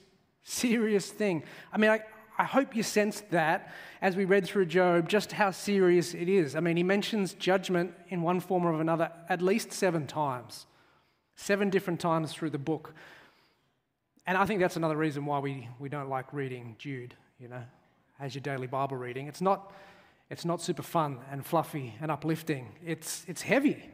serious 0.44 1.10
thing. 1.10 1.42
I 1.72 1.78
mean, 1.78 1.90
I, 1.90 2.02
I 2.40 2.44
hope 2.44 2.74
you 2.74 2.82
sensed 2.82 3.30
that 3.32 3.70
as 4.00 4.16
we 4.16 4.24
read 4.24 4.46
through 4.46 4.64
Job, 4.64 5.10
just 5.10 5.32
how 5.32 5.50
serious 5.50 6.14
it 6.14 6.26
is. 6.26 6.56
I 6.56 6.60
mean, 6.60 6.78
he 6.78 6.82
mentions 6.82 7.34
judgment 7.34 7.92
in 8.08 8.22
one 8.22 8.40
form 8.40 8.64
or 8.64 8.80
another 8.80 9.12
at 9.28 9.42
least 9.42 9.74
seven 9.74 10.06
times, 10.06 10.64
seven 11.36 11.68
different 11.68 12.00
times 12.00 12.32
through 12.32 12.48
the 12.48 12.58
book. 12.58 12.94
And 14.26 14.38
I 14.38 14.46
think 14.46 14.58
that's 14.60 14.76
another 14.76 14.96
reason 14.96 15.26
why 15.26 15.38
we, 15.38 15.68
we 15.78 15.90
don't 15.90 16.08
like 16.08 16.32
reading 16.32 16.76
Jude, 16.78 17.12
you 17.38 17.48
know, 17.48 17.62
as 18.18 18.34
your 18.34 18.40
daily 18.40 18.66
Bible 18.66 18.96
reading. 18.96 19.26
It's 19.26 19.42
not, 19.42 19.70
it's 20.30 20.46
not 20.46 20.62
super 20.62 20.82
fun 20.82 21.18
and 21.30 21.44
fluffy 21.44 21.94
and 22.00 22.10
uplifting, 22.10 22.68
it's, 22.82 23.22
it's 23.28 23.42
heavy. 23.42 23.84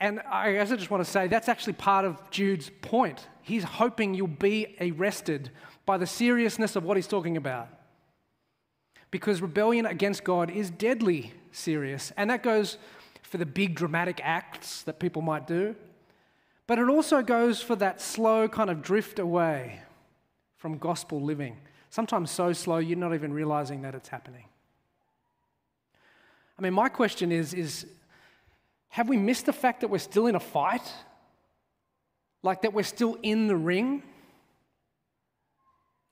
And 0.00 0.20
I 0.20 0.52
guess 0.52 0.70
I 0.70 0.76
just 0.76 0.90
want 0.90 1.02
to 1.02 1.10
say 1.10 1.28
that's 1.28 1.48
actually 1.48 1.72
part 1.72 2.04
of 2.04 2.30
Jude's 2.30 2.70
point. 2.82 3.26
He's 3.40 3.64
hoping 3.64 4.12
you'll 4.12 4.26
be 4.28 4.76
arrested 4.80 5.50
by 5.88 5.96
the 5.96 6.06
seriousness 6.06 6.76
of 6.76 6.84
what 6.84 6.98
he's 6.98 7.06
talking 7.06 7.38
about. 7.38 7.66
Because 9.10 9.40
rebellion 9.40 9.86
against 9.86 10.22
God 10.22 10.50
is 10.50 10.68
deadly 10.68 11.32
serious. 11.50 12.12
And 12.18 12.28
that 12.28 12.42
goes 12.42 12.76
for 13.22 13.38
the 13.38 13.46
big 13.46 13.74
dramatic 13.74 14.20
acts 14.22 14.82
that 14.82 14.98
people 14.98 15.22
might 15.22 15.46
do. 15.46 15.74
But 16.66 16.78
it 16.78 16.90
also 16.90 17.22
goes 17.22 17.62
for 17.62 17.74
that 17.76 18.02
slow 18.02 18.48
kind 18.48 18.68
of 18.68 18.82
drift 18.82 19.18
away 19.18 19.80
from 20.58 20.76
gospel 20.76 21.22
living. 21.22 21.56
Sometimes 21.88 22.30
so 22.30 22.52
slow 22.52 22.76
you're 22.76 22.98
not 22.98 23.14
even 23.14 23.32
realizing 23.32 23.80
that 23.80 23.94
it's 23.94 24.10
happening. 24.10 24.44
I 26.58 26.60
mean, 26.60 26.74
my 26.74 26.90
question 26.90 27.32
is, 27.32 27.54
is 27.54 27.86
have 28.90 29.08
we 29.08 29.16
missed 29.16 29.46
the 29.46 29.54
fact 29.54 29.80
that 29.80 29.88
we're 29.88 29.96
still 30.00 30.26
in 30.26 30.34
a 30.34 30.40
fight? 30.40 30.86
Like 32.42 32.60
that 32.60 32.74
we're 32.74 32.82
still 32.82 33.16
in 33.22 33.46
the 33.46 33.56
ring? 33.56 34.02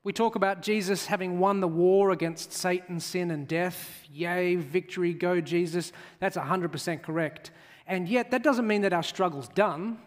We 0.06 0.12
talk 0.12 0.36
about 0.36 0.62
Jesus 0.62 1.06
having 1.06 1.40
won 1.40 1.58
the 1.58 1.66
war 1.66 2.12
against 2.12 2.52
Satan, 2.52 3.00
sin, 3.00 3.32
and 3.32 3.48
death. 3.48 4.04
Yay, 4.12 4.54
victory, 4.54 5.12
go 5.12 5.40
Jesus. 5.40 5.90
That's 6.20 6.36
100% 6.36 7.02
correct. 7.02 7.50
And 7.88 8.08
yet, 8.08 8.30
that 8.30 8.44
doesn't 8.44 8.68
mean 8.68 8.82
that 8.82 8.92
our 8.92 9.02
struggle's 9.02 9.48
done. 9.48 9.98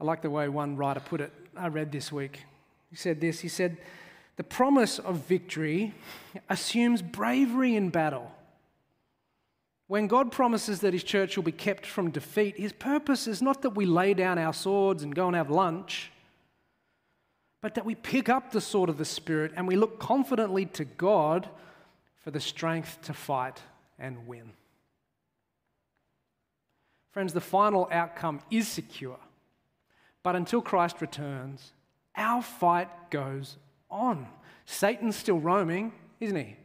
I 0.00 0.04
like 0.04 0.22
the 0.22 0.30
way 0.30 0.48
one 0.48 0.78
writer 0.78 1.00
put 1.00 1.20
it, 1.20 1.34
I 1.54 1.68
read 1.68 1.92
this 1.92 2.10
week. 2.10 2.46
He 2.88 2.96
said 2.96 3.20
this 3.20 3.40
He 3.40 3.48
said, 3.48 3.76
The 4.36 4.44
promise 4.44 4.98
of 4.98 5.16
victory 5.16 5.92
assumes 6.48 7.02
bravery 7.02 7.76
in 7.76 7.90
battle. 7.90 8.32
When 9.86 10.06
God 10.06 10.32
promises 10.32 10.80
that 10.80 10.94
His 10.94 11.04
church 11.04 11.36
will 11.36 11.44
be 11.44 11.52
kept 11.52 11.84
from 11.84 12.10
defeat, 12.10 12.56
His 12.56 12.72
purpose 12.72 13.26
is 13.26 13.42
not 13.42 13.60
that 13.60 13.76
we 13.76 13.84
lay 13.84 14.14
down 14.14 14.38
our 14.38 14.54
swords 14.54 15.02
and 15.02 15.14
go 15.14 15.26
and 15.26 15.36
have 15.36 15.50
lunch, 15.50 16.10
but 17.60 17.74
that 17.74 17.84
we 17.84 17.94
pick 17.94 18.28
up 18.28 18.52
the 18.52 18.60
sword 18.60 18.88
of 18.88 18.98
the 18.98 19.04
Spirit 19.04 19.52
and 19.56 19.68
we 19.68 19.76
look 19.76 19.98
confidently 19.98 20.66
to 20.66 20.84
God 20.84 21.48
for 22.20 22.30
the 22.30 22.40
strength 22.40 22.98
to 23.02 23.12
fight 23.12 23.60
and 23.98 24.26
win. 24.26 24.52
Friends, 27.12 27.32
the 27.32 27.40
final 27.40 27.88
outcome 27.90 28.40
is 28.50 28.68
secure. 28.68 29.18
But 30.22 30.36
until 30.36 30.60
Christ 30.62 31.00
returns, 31.00 31.72
our 32.16 32.42
fight 32.42 32.88
goes 33.10 33.56
on. 33.90 34.26
Satan's 34.64 35.16
still 35.16 35.38
roaming, 35.38 35.92
isn't 36.20 36.36
he? 36.36 36.56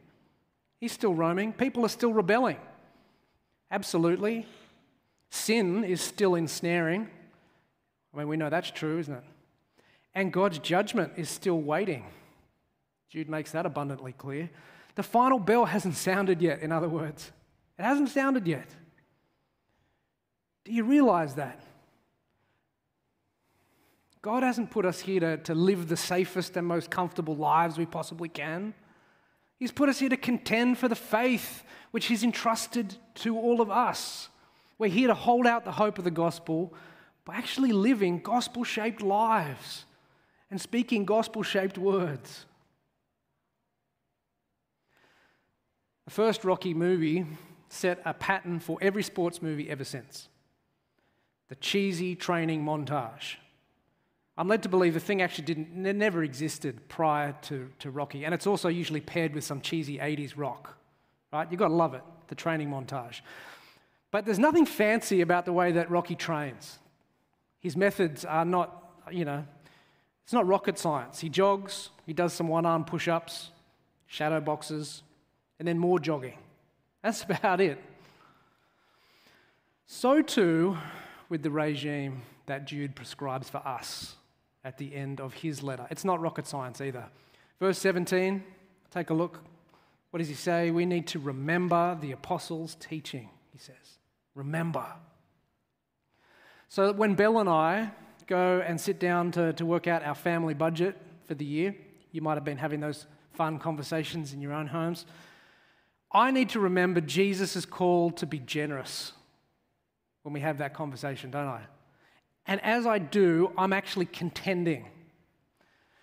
He's 0.80 0.92
still 0.92 1.14
roaming. 1.14 1.54
People 1.54 1.86
are 1.86 1.90
still 1.90 2.14
rebelling. 2.14 2.58
Absolutely. 3.72 4.46
Sin 5.30 5.84
is 5.84 6.02
still 6.02 6.36
ensnaring. 6.36 7.10
I 8.14 8.18
mean, 8.18 8.28
we 8.28 8.38
know 8.38 8.50
that's 8.50 8.72
true, 8.72 9.00
isn't 9.00 9.14
it? 9.14 9.24
And 10.16 10.32
God's 10.32 10.60
judgment 10.60 11.14
is 11.18 11.30
still 11.30 11.62
waiting. 11.62 12.06
Jude 13.10 13.30
makes 13.30 13.52
that 13.52 13.66
abundantly 13.66 14.14
clear. 14.14 14.50
The 14.96 15.04
final 15.04 15.40
bell 15.40 15.66
hasn't 15.66 15.96
sounded 15.96 16.42
yet, 16.42 16.62
in 16.62 16.72
other 16.72 16.88
words. 16.88 17.32
It 17.78 17.84
hasn't 17.84 18.10
sounded 18.10 18.48
yet. 18.48 18.68
Do 20.64 20.72
you 20.72 20.86
realize 20.86 21.36
that? 21.36 21.62
God 24.22 24.42
hasn't 24.42 24.72
put 24.72 24.86
us 24.86 25.02
here 25.02 25.20
to, 25.20 25.38
to 25.38 25.54
live 25.54 25.88
the 25.88 25.98
safest 25.98 26.58
and 26.58 26.66
most 26.66 26.90
comfortable 26.90 27.36
lives 27.36 27.78
we 27.78 27.86
possibly 27.86 28.30
can. 28.30 28.74
He's 29.60 29.72
put 29.72 29.90
us 29.90 30.00
here 30.00 30.10
to 30.10 30.18
contend 30.18 30.78
for 30.78 30.88
the 30.88 30.96
faith 30.96 31.64
which 31.92 32.08
He's 32.08 32.24
entrusted 32.24 32.96
to 33.16 33.38
all 33.38 33.62
of 33.62 33.70
us. 33.70 34.30
We're 34.80 34.90
here 34.90 35.10
to 35.10 35.14
hold 35.14 35.46
out 35.46 35.64
the 35.64 35.72
hope 35.74 35.98
of 35.98 36.06
the 36.06 36.12
gospel 36.12 36.74
by 37.24 37.36
actually 37.36 37.72
living 37.72 38.20
gospel 38.20 38.64
shaped 38.64 39.02
lives 39.02 39.85
and 40.56 40.62
speaking 40.62 41.04
gospel 41.04 41.44
shaped 41.44 41.78
words. 41.78 42.46
The 46.06 46.12
first 46.12 46.46
Rocky 46.46 46.74
movie 46.74 47.26
set 47.68 48.02
a 48.06 48.14
pattern 48.14 48.62
for 48.62 48.78
every 48.80 49.04
sports 49.04 49.42
movie 49.42 49.70
ever 49.70 49.84
since 49.84 50.30
the 51.50 51.56
cheesy 51.56 52.16
training 52.16 52.64
montage. 52.64 53.36
I'm 54.38 54.48
led 54.48 54.64
to 54.64 54.70
believe 54.70 54.94
the 54.94 55.02
thing 55.02 55.22
actually 55.22 55.44
didn't, 55.44 55.76
never 55.76 56.24
existed 56.24 56.88
prior 56.88 57.36
to, 57.42 57.70
to 57.80 57.92
Rocky. 57.92 58.24
And 58.24 58.34
it's 58.34 58.48
also 58.48 58.70
usually 58.70 59.02
paired 59.02 59.36
with 59.36 59.44
some 59.44 59.60
cheesy 59.60 59.98
80s 59.98 60.38
rock, 60.38 60.78
right? 61.34 61.46
You've 61.52 61.60
got 61.60 61.68
to 61.68 61.74
love 61.74 61.96
it, 61.96 62.04
the 62.30 62.36
training 62.36 62.70
montage. 62.70 63.20
But 64.10 64.24
there's 64.24 64.40
nothing 64.40 64.66
fancy 64.66 65.20
about 65.20 65.44
the 65.44 65.52
way 65.52 65.74
that 65.74 65.92
Rocky 65.92 66.16
trains. 66.16 66.80
His 67.60 67.76
methods 67.76 68.24
are 68.24 68.46
not, 68.46 68.94
you 69.12 69.26
know, 69.26 69.44
it's 70.26 70.34
not 70.34 70.48
rocket 70.48 70.80
science. 70.80 71.20
He 71.20 71.30
jogs, 71.30 71.92
he 72.08 72.12
does 72.12 72.34
some 72.34 72.48
one 72.48 72.66
arm 72.66 72.84
push 72.84 73.08
ups, 73.08 73.52
shadow 74.08 74.42
boxes, 74.42 75.04
and 75.60 75.68
then 75.68 75.78
more 75.78 76.00
jogging. 76.00 76.40
That's 77.04 77.22
about 77.22 77.62
it. 77.62 77.80
So 79.86 80.24
too 80.24 80.78
with 81.30 81.44
the 81.44 81.52
regime 81.52 82.24
that 82.48 82.66
Jude 82.66 82.96
prescribes 82.96 83.50
for 83.50 83.60
us 83.60 84.16
at 84.64 84.80
the 84.80 84.96
end 84.96 85.22
of 85.22 85.32
his 85.36 85.62
letter. 85.62 85.86
It's 85.92 86.04
not 86.04 86.20
rocket 86.20 86.48
science 86.48 86.82
either. 86.82 87.06
Verse 87.60 87.78
17, 87.78 88.44
take 88.90 89.12
a 89.12 89.14
look. 89.14 89.42
What 90.10 90.18
does 90.18 90.28
he 90.28 90.34
say? 90.34 90.72
We 90.72 90.88
need 90.88 91.06
to 91.08 91.20
remember 91.20 91.96
the 92.02 92.14
apostles' 92.14 92.76
teaching, 92.80 93.30
he 93.52 93.60
says. 93.60 94.00
Remember. 94.34 94.88
So 96.68 96.88
that 96.88 96.96
when 96.96 97.14
Belle 97.14 97.38
and 97.38 97.48
I 97.50 97.92
go 98.28 98.64
and 98.66 98.80
sit 98.80 99.00
down 99.00 99.32
to, 99.32 99.54
to 99.54 99.66
work 99.66 99.88
out 99.88 100.04
our 100.04 100.16
family 100.16 100.54
budget 100.54 100.98
for 101.28 101.36
the 101.36 101.46
year, 101.46 101.76
you 102.12 102.22
might 102.22 102.36
have 102.36 102.44
been 102.44 102.58
having 102.58 102.80
those 102.80 103.06
fun 103.34 103.60
conversations 103.60 104.34
in 104.34 104.42
your 104.42 104.54
own 104.54 104.68
homes. 104.68 105.06
I 106.12 106.32
need 106.32 106.50
to 106.50 106.60
remember 106.60 107.02
Jesus' 107.02 107.66
call 107.66 108.12
to 108.12 108.26
be 108.26 108.40
generous 108.40 109.12
when 110.24 110.34
we 110.34 110.40
have 110.40 110.60
that 110.60 110.74
conversation, 110.74 111.30
don't 111.30 111.48
I? 111.48 111.62
And 112.48 112.62
as 112.62 112.86
I 112.86 113.00
do, 113.00 113.52
I'm 113.58 113.74
actually 113.74 114.06
contending. 114.06 114.86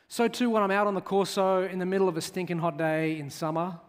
So, 0.08 0.28
too, 0.28 0.50
when 0.50 0.62
I'm 0.62 0.70
out 0.70 0.86
on 0.86 0.94
the 0.94 1.00
Corso 1.00 1.62
in 1.62 1.78
the 1.78 1.86
middle 1.86 2.08
of 2.08 2.16
a 2.16 2.20
stinking 2.20 2.58
hot 2.58 2.76
day 2.76 3.18
in 3.18 3.30
summer, 3.30 3.80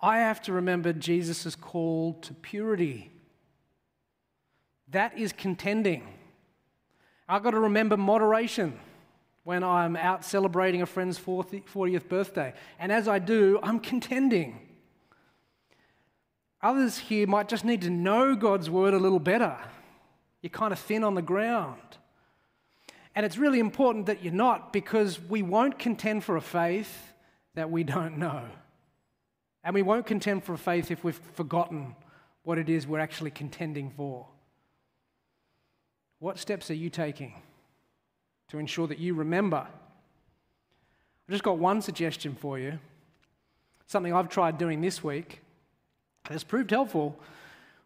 I 0.00 0.18
have 0.18 0.40
to 0.42 0.52
remember 0.52 0.92
Jesus' 0.92 1.54
call 1.54 2.14
to 2.22 2.32
purity. 2.34 3.10
That 4.88 5.18
is 5.18 5.32
contending. 5.32 6.02
I've 7.28 7.42
got 7.42 7.50
to 7.50 7.60
remember 7.60 7.96
moderation 7.96 8.78
when 9.44 9.62
I'm 9.62 9.96
out 9.96 10.24
celebrating 10.24 10.82
a 10.82 10.86
friend's 10.86 11.18
40th 11.18 12.08
birthday. 12.08 12.54
And 12.78 12.90
as 12.92 13.08
I 13.08 13.18
do, 13.18 13.58
I'm 13.62 13.80
contending. 13.80 14.60
Others 16.62 16.98
here 16.98 17.26
might 17.26 17.48
just 17.48 17.64
need 17.64 17.82
to 17.82 17.90
know 17.90 18.34
God's 18.34 18.68
word 18.68 18.94
a 18.94 18.98
little 18.98 19.20
better 19.20 19.56
you're 20.42 20.50
kind 20.50 20.72
of 20.72 20.78
thin 20.78 21.04
on 21.04 21.14
the 21.14 21.22
ground. 21.22 21.80
And 23.14 23.26
it's 23.26 23.36
really 23.36 23.58
important 23.58 24.06
that 24.06 24.22
you're 24.22 24.32
not 24.32 24.72
because 24.72 25.20
we 25.20 25.42
won't 25.42 25.78
contend 25.78 26.24
for 26.24 26.36
a 26.36 26.40
faith 26.40 27.12
that 27.54 27.70
we 27.70 27.82
don't 27.82 28.18
know. 28.18 28.44
And 29.64 29.74
we 29.74 29.82
won't 29.82 30.06
contend 30.06 30.44
for 30.44 30.52
a 30.54 30.58
faith 30.58 30.90
if 30.90 31.02
we've 31.02 31.20
forgotten 31.34 31.96
what 32.44 32.58
it 32.58 32.68
is 32.68 32.86
we're 32.86 33.00
actually 33.00 33.32
contending 33.32 33.90
for. 33.90 34.26
What 36.18 36.38
steps 36.38 36.70
are 36.70 36.74
you 36.74 36.90
taking 36.90 37.34
to 38.48 38.58
ensure 38.58 38.86
that 38.86 38.98
you 38.98 39.14
remember? 39.14 39.66
I've 39.66 41.30
just 41.30 41.44
got 41.44 41.58
one 41.58 41.82
suggestion 41.82 42.34
for 42.34 42.58
you, 42.58 42.78
something 43.86 44.12
I've 44.12 44.28
tried 44.28 44.58
doing 44.58 44.80
this 44.80 45.04
week, 45.04 45.40
it's 46.30 46.44
proved 46.44 46.70
helpful 46.70 47.18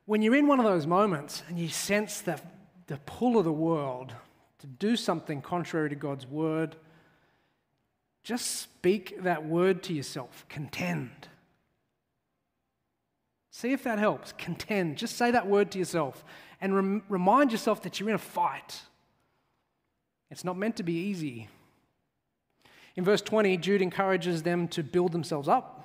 when 0.04 0.22
you're 0.22 0.34
in 0.34 0.46
one 0.46 0.58
of 0.58 0.64
those 0.64 0.86
moments 0.86 1.42
and 1.48 1.58
you 1.58 1.68
sense 1.68 2.20
the, 2.20 2.40
the 2.86 2.98
pull 3.06 3.38
of 3.38 3.44
the 3.44 3.52
world 3.52 4.12
to 4.58 4.66
do 4.66 4.96
something 4.96 5.40
contrary 5.40 5.88
to 5.88 5.94
God's 5.94 6.26
word, 6.26 6.76
just 8.22 8.60
speak 8.60 9.22
that 9.22 9.46
word 9.46 9.82
to 9.84 9.92
yourself 9.92 10.44
contend. 10.48 11.28
See 13.50 13.72
if 13.72 13.84
that 13.84 13.98
helps. 13.98 14.32
Contend. 14.32 14.96
Just 14.96 15.16
say 15.16 15.30
that 15.30 15.46
word 15.46 15.70
to 15.72 15.78
yourself 15.78 16.24
and 16.62 16.74
rem- 16.74 17.02
remind 17.08 17.52
yourself 17.52 17.82
that 17.82 18.00
you're 18.00 18.08
in 18.08 18.14
a 18.14 18.18
fight. 18.18 18.80
It's 20.30 20.44
not 20.44 20.56
meant 20.56 20.76
to 20.76 20.82
be 20.82 20.94
easy. 20.94 21.48
In 22.96 23.04
verse 23.04 23.20
20, 23.20 23.58
Jude 23.58 23.82
encourages 23.82 24.42
them 24.42 24.68
to 24.68 24.82
build 24.82 25.12
themselves 25.12 25.48
up. 25.48 25.80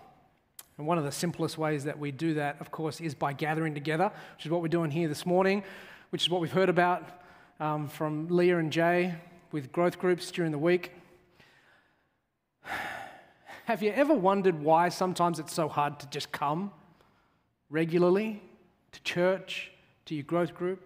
And 0.77 0.85
one 0.85 0.97
of 0.99 1.03
the 1.03 1.11
simplest 1.11 1.57
ways 1.57 1.83
that 1.85 1.97
we 1.97 2.11
do 2.11 2.35
that, 2.35 2.57
of 2.61 2.69
course, 2.69 3.01
is 3.01 3.15
by 3.15 3.33
gathering 3.33 3.73
together, 3.73 4.11
which 4.35 4.45
is 4.45 4.51
what 4.51 4.61
we're 4.61 4.67
doing 4.67 4.91
here 4.91 5.07
this 5.07 5.25
morning, 5.25 5.63
which 6.11 6.21
is 6.21 6.29
what 6.29 6.39
we've 6.39 6.51
heard 6.51 6.69
about 6.69 7.21
um, 7.59 7.87
from 7.87 8.27
Leah 8.27 8.59
and 8.59 8.71
Jay 8.71 9.15
with 9.51 9.71
growth 9.71 9.97
groups 9.97 10.29
during 10.29 10.51
the 10.51 10.59
week. 10.59 10.91
Have 13.65 13.81
you 13.81 13.91
ever 13.91 14.13
wondered 14.13 14.61
why 14.61 14.89
sometimes 14.89 15.39
it's 15.39 15.53
so 15.53 15.67
hard 15.67 15.99
to 16.01 16.07
just 16.09 16.31
come 16.31 16.71
regularly 17.69 18.41
to 18.91 19.01
church, 19.01 19.71
to 20.07 20.15
your 20.15 20.23
growth 20.23 20.53
group? 20.53 20.83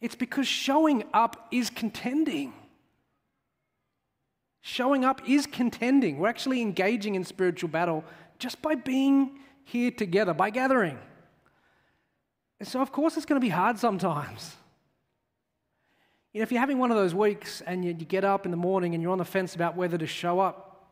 It's 0.00 0.14
because 0.14 0.46
showing 0.46 1.04
up 1.12 1.48
is 1.50 1.70
contending. 1.70 2.52
Showing 4.60 5.04
up 5.04 5.22
is 5.28 5.46
contending. 5.46 6.18
We're 6.18 6.28
actually 6.28 6.60
engaging 6.60 7.14
in 7.14 7.24
spiritual 7.24 7.68
battle 7.68 8.04
just 8.38 8.60
by 8.60 8.74
being 8.74 9.38
here 9.64 9.90
together, 9.90 10.34
by 10.34 10.50
gathering. 10.50 10.98
And 12.60 12.68
so, 12.68 12.80
of 12.80 12.92
course, 12.92 13.16
it's 13.16 13.26
going 13.26 13.40
to 13.40 13.44
be 13.44 13.50
hard 13.50 13.78
sometimes. 13.78 14.56
You 16.32 16.40
know, 16.40 16.42
if 16.42 16.52
you're 16.52 16.60
having 16.60 16.78
one 16.78 16.90
of 16.90 16.96
those 16.96 17.14
weeks 17.14 17.62
and 17.62 17.84
you, 17.84 17.94
you 17.98 18.04
get 18.04 18.24
up 18.24 18.44
in 18.44 18.50
the 18.50 18.56
morning 18.56 18.94
and 18.94 19.02
you're 19.02 19.12
on 19.12 19.18
the 19.18 19.24
fence 19.24 19.54
about 19.54 19.76
whether 19.76 19.98
to 19.98 20.06
show 20.06 20.40
up, 20.40 20.90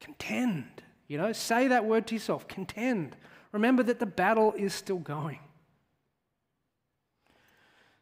contend. 0.00 0.82
You 1.08 1.18
know, 1.18 1.32
say 1.32 1.68
that 1.68 1.84
word 1.84 2.06
to 2.08 2.14
yourself 2.14 2.46
contend. 2.48 3.16
Remember 3.52 3.82
that 3.84 3.98
the 3.98 4.06
battle 4.06 4.52
is 4.56 4.74
still 4.74 4.98
going. 4.98 5.38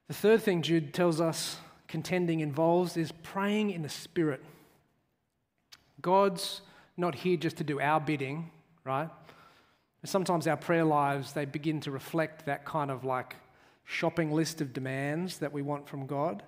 The 0.09 0.15
third 0.15 0.43
thing 0.43 0.63
Jude 0.63 0.93
tells 0.93 1.21
us 1.21 1.57
contending 1.89 2.41
involves 2.41 2.97
is 2.97 3.13
praying 3.23 3.71
in 3.71 3.83
the 3.83 3.89
Spirit. 3.89 4.45
God's 6.03 6.61
not 6.97 7.15
here 7.15 7.37
just 7.37 7.57
to 7.57 7.65
do 7.65 7.81
our 7.81 8.01
bidding, 8.01 8.51
right? 8.85 9.09
Sometimes 10.05 10.47
our 10.47 10.57
prayer 10.57 10.85
lives, 10.85 11.33
they 11.33 11.47
begin 11.47 11.81
to 11.81 11.91
reflect 11.91 12.45
that 12.45 12.67
kind 12.67 12.91
of 12.91 13.05
like 13.05 13.37
shopping 13.85 14.31
list 14.31 14.61
of 14.61 14.75
demands 14.75 15.39
that 15.39 15.53
we 15.53 15.63
want 15.63 15.89
from 15.89 16.07
God. 16.07 16.43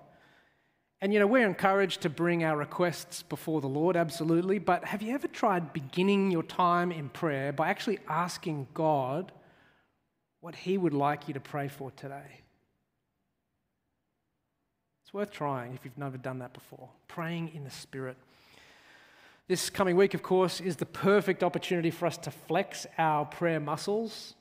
And 1.01 1.11
you 1.11 1.19
know, 1.19 1.27
we're 1.27 1.47
encouraged 1.47 2.01
to 2.01 2.09
bring 2.09 2.43
our 2.43 2.55
requests 2.55 3.23
before 3.23 3.61
the 3.61 3.67
Lord, 3.67 3.95
absolutely. 3.95 4.59
But 4.59 4.85
have 4.85 5.01
you 5.01 5.13
ever 5.15 5.27
tried 5.27 5.73
beginning 5.73 6.29
your 6.29 6.43
time 6.43 6.91
in 6.91 7.09
prayer 7.09 7.51
by 7.51 7.69
actually 7.69 7.99
asking 8.07 8.67
God 8.75 9.31
what 10.39 10.53
He 10.53 10.77
would 10.77 10.93
like 10.93 11.27
you 11.27 11.33
to 11.33 11.39
pray 11.39 11.67
for 11.67 11.89
today? 11.91 12.41
It's 15.07 15.13
worth 15.13 15.31
trying 15.31 15.73
if 15.73 15.85
you've 15.85 15.97
never 15.97 16.17
done 16.17 16.39
that 16.39 16.51
before. 16.51 16.89
Praying 17.07 17.51
in 17.55 17.63
the 17.63 17.69
Spirit. 17.69 18.17
This 19.47 19.69
coming 19.69 19.95
week, 19.95 20.13
of 20.13 20.21
course, 20.21 20.59
is 20.59 20.75
the 20.75 20.85
perfect 20.85 21.43
opportunity 21.43 21.91
for 21.91 22.07
us 22.07 22.17
to 22.17 22.29
flex 22.29 22.85
our 22.97 23.23
prayer 23.23 23.61
muscles. 23.61 24.35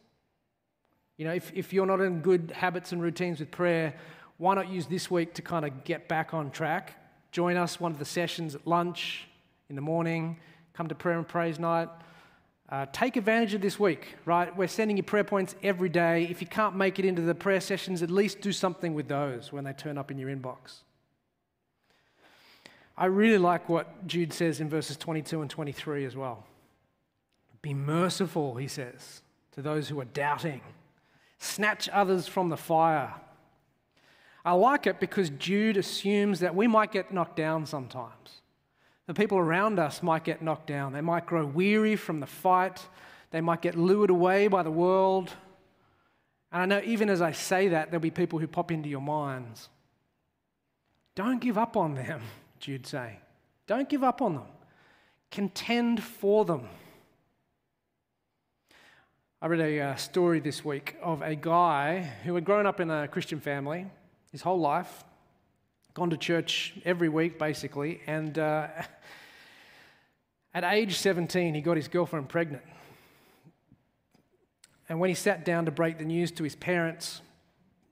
You 1.18 1.26
know, 1.26 1.34
if, 1.34 1.52
if 1.54 1.72
you're 1.72 1.86
not 1.86 2.00
in 2.00 2.18
good 2.18 2.50
habits 2.52 2.90
and 2.90 3.00
routines 3.00 3.38
with 3.38 3.52
prayer, 3.52 3.94
why 4.38 4.56
not 4.56 4.68
use 4.68 4.86
this 4.86 5.08
week 5.08 5.34
to 5.34 5.42
kind 5.42 5.64
of 5.64 5.84
get 5.84 6.08
back 6.08 6.34
on 6.34 6.50
track? 6.50 6.94
Join 7.30 7.56
us 7.56 7.78
one 7.78 7.92
of 7.92 8.00
the 8.00 8.04
sessions 8.04 8.56
at 8.56 8.66
lunch 8.66 9.28
in 9.70 9.76
the 9.76 9.82
morning, 9.82 10.36
come 10.74 10.88
to 10.88 10.96
prayer 10.96 11.16
and 11.16 11.28
praise 11.28 11.60
night. 11.60 11.90
Uh, 12.68 12.84
take 12.92 13.16
advantage 13.16 13.54
of 13.54 13.60
this 13.60 13.78
week, 13.78 14.16
right? 14.24 14.54
We're 14.56 14.66
sending 14.66 14.96
you 14.96 15.04
prayer 15.04 15.22
points 15.22 15.54
every 15.62 15.88
day. 15.88 16.24
If 16.24 16.40
you 16.40 16.48
can't 16.48 16.74
make 16.74 16.98
it 16.98 17.04
into 17.04 17.22
the 17.22 17.34
prayer 17.34 17.60
sessions, 17.60 18.02
at 18.02 18.10
least 18.10 18.40
do 18.40 18.50
something 18.52 18.92
with 18.92 19.06
those 19.06 19.52
when 19.52 19.62
they 19.62 19.72
turn 19.72 19.96
up 19.96 20.10
in 20.10 20.18
your 20.18 20.30
inbox. 20.30 20.82
I 22.98 23.06
really 23.06 23.38
like 23.38 23.68
what 23.68 24.06
Jude 24.06 24.32
says 24.32 24.60
in 24.60 24.68
verses 24.68 24.96
22 24.96 25.42
and 25.42 25.50
23 25.50 26.04
as 26.06 26.16
well. 26.16 26.44
Be 27.62 27.74
merciful, 27.74 28.56
he 28.56 28.66
says, 28.66 29.22
to 29.52 29.62
those 29.62 29.88
who 29.88 30.00
are 30.00 30.06
doubting. 30.06 30.62
Snatch 31.38 31.88
others 31.90 32.26
from 32.26 32.48
the 32.48 32.56
fire. 32.56 33.14
I 34.44 34.52
like 34.52 34.86
it 34.86 34.98
because 34.98 35.30
Jude 35.30 35.76
assumes 35.76 36.40
that 36.40 36.54
we 36.54 36.66
might 36.66 36.90
get 36.90 37.12
knocked 37.12 37.36
down 37.36 37.66
sometimes. 37.66 38.40
The 39.06 39.14
people 39.14 39.38
around 39.38 39.78
us 39.78 40.02
might 40.02 40.24
get 40.24 40.42
knocked 40.42 40.66
down. 40.66 40.92
They 40.92 41.00
might 41.00 41.26
grow 41.26 41.46
weary 41.46 41.96
from 41.96 42.20
the 42.20 42.26
fight. 42.26 42.86
They 43.30 43.40
might 43.40 43.62
get 43.62 43.76
lured 43.76 44.10
away 44.10 44.48
by 44.48 44.62
the 44.62 44.70
world. 44.70 45.32
And 46.50 46.62
I 46.62 46.66
know 46.66 46.82
even 46.84 47.08
as 47.08 47.22
I 47.22 47.32
say 47.32 47.68
that, 47.68 47.90
there'll 47.90 48.00
be 48.00 48.10
people 48.10 48.38
who 48.38 48.46
pop 48.46 48.72
into 48.72 48.88
your 48.88 49.00
minds. 49.00 49.68
Don't 51.14 51.40
give 51.40 51.56
up 51.56 51.76
on 51.76 51.94
them. 51.94 52.20
Jude 52.60 52.86
say. 52.86 53.18
Don't 53.66 53.88
give 53.88 54.02
up 54.02 54.22
on 54.22 54.34
them. 54.34 54.46
Contend 55.30 56.02
for 56.02 56.44
them. 56.44 56.68
I 59.40 59.46
read 59.46 59.60
a 59.60 59.80
uh, 59.80 59.96
story 59.96 60.40
this 60.40 60.64
week 60.64 60.96
of 61.02 61.20
a 61.22 61.34
guy 61.36 62.00
who 62.24 62.34
had 62.34 62.44
grown 62.44 62.66
up 62.66 62.80
in 62.80 62.90
a 62.90 63.06
Christian 63.06 63.38
family 63.38 63.86
his 64.32 64.42
whole 64.42 64.58
life, 64.58 65.04
gone 65.96 66.10
to 66.10 66.16
church 66.18 66.74
every 66.84 67.08
week 67.08 67.38
basically, 67.38 68.02
and 68.06 68.38
uh, 68.38 68.68
at 70.54 70.62
age 70.62 70.98
17, 70.98 71.54
he 71.54 71.62
got 71.62 71.78
his 71.78 71.88
girlfriend 71.88 72.28
pregnant. 72.28 72.62
And 74.90 75.00
when 75.00 75.08
he 75.08 75.14
sat 75.14 75.46
down 75.46 75.64
to 75.64 75.70
break 75.70 75.96
the 75.96 76.04
news 76.04 76.30
to 76.32 76.44
his 76.44 76.54
parents, 76.54 77.22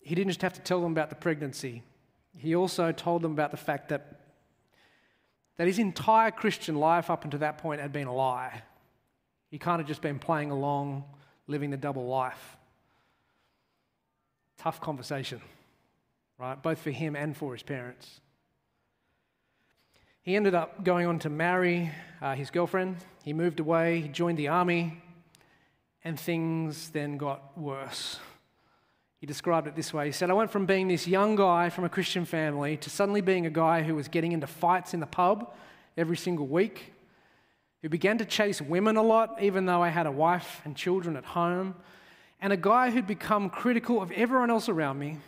he 0.03 0.15
didn't 0.15 0.29
just 0.29 0.43
have 0.43 0.53
to 0.53 0.61
tell 0.61 0.83
them 0.83 0.93
about 0.93 1.09
the 1.09 1.17
pregnancy, 1.17 1.83
he 2.37 2.55
also 2.55 2.93
told 2.93 3.23
them 3.23 3.33
about 3.33 3.51
the 3.53 3.57
fact 3.57 3.89
that 3.89 4.21
that 5.57 5.67
his 5.67 5.79
entire 5.79 6.31
Christian 6.31 6.75
life 6.75 7.09
up 7.09 7.25
until 7.25 7.41
that 7.41 7.57
point 7.59 7.81
had 7.81 7.93
been 7.93 8.09
a 8.09 8.15
lie. 8.15 8.63
He 9.51 9.59
kind 9.59 9.81
of 9.81 9.87
just 9.87 10.03
been 10.03 10.19
playing 10.19 10.51
along, 10.51 11.05
living 11.47 11.71
the 11.71 11.77
double 11.77 12.07
life. 12.07 12.57
Tough 14.59 14.81
conversation, 14.81 15.41
right? 16.39 16.61
Both 16.63 16.81
for 16.81 16.91
him 16.91 17.17
and 17.17 17.37
for 17.37 17.53
his 17.53 17.63
parents. 17.63 18.21
He 20.23 20.37
ended 20.37 20.55
up 20.55 20.85
going 20.85 21.07
on 21.07 21.19
to 21.21 21.31
marry 21.31 21.91
uh, 22.23 22.35
his 22.35 22.51
girlfriend. 22.51 22.97
He 23.25 23.33
moved 23.33 23.61
away, 23.61 24.01
he 24.01 24.09
joined 24.09 24.39
the 24.39 24.49
army, 24.49 25.03
and 26.03 26.19
things 26.19 26.91
then 26.91 27.19
got 27.19 27.57
worse. 27.59 28.19
He 29.21 29.27
described 29.27 29.67
it 29.67 29.77
this 29.77 29.93
way 29.93 30.07
He 30.07 30.13
said, 30.13 30.31
I 30.31 30.35
went 30.35 30.51
from 30.51 30.67
being 30.67 30.89
this 30.89 31.07
young 31.07 31.37
guy 31.37 31.71
from 31.71 31.85
a 31.85 31.89
Christian 31.89 32.25
family 32.25 32.77
to 32.79 32.91
suddenly 32.91 33.21
being 33.21 33.47
a 33.47 33.51
guy 33.51 33.83
who 33.83 33.95
was 33.95 34.09
getting 34.09 34.33
into 34.33 34.47
fights 34.47 34.95
in 34.95 35.01
the 35.01 35.07
pub 35.07 35.55
every 35.97 36.17
single 36.17 36.47
week, 36.47 36.93
who 37.83 37.89
began 37.89 38.19
to 38.19 38.25
chase 38.25 38.61
women 38.61 38.97
a 38.97 39.03
lot, 39.03 39.43
even 39.43 39.67
though 39.67 39.83
I 39.83 39.91
had 39.91 40.07
a 40.07 40.11
wife 40.11 40.61
and 40.65 40.75
children 40.75 41.17
at 41.17 41.25
home, 41.25 41.75
and 42.41 42.53
a 42.53 42.57
guy 42.57 42.91
who'd 42.91 43.07
become 43.07 43.49
critical 43.49 44.03
of 44.03 44.11
everyone 44.13 44.51
else 44.51 44.69
around 44.69 44.99
me, 44.99 45.19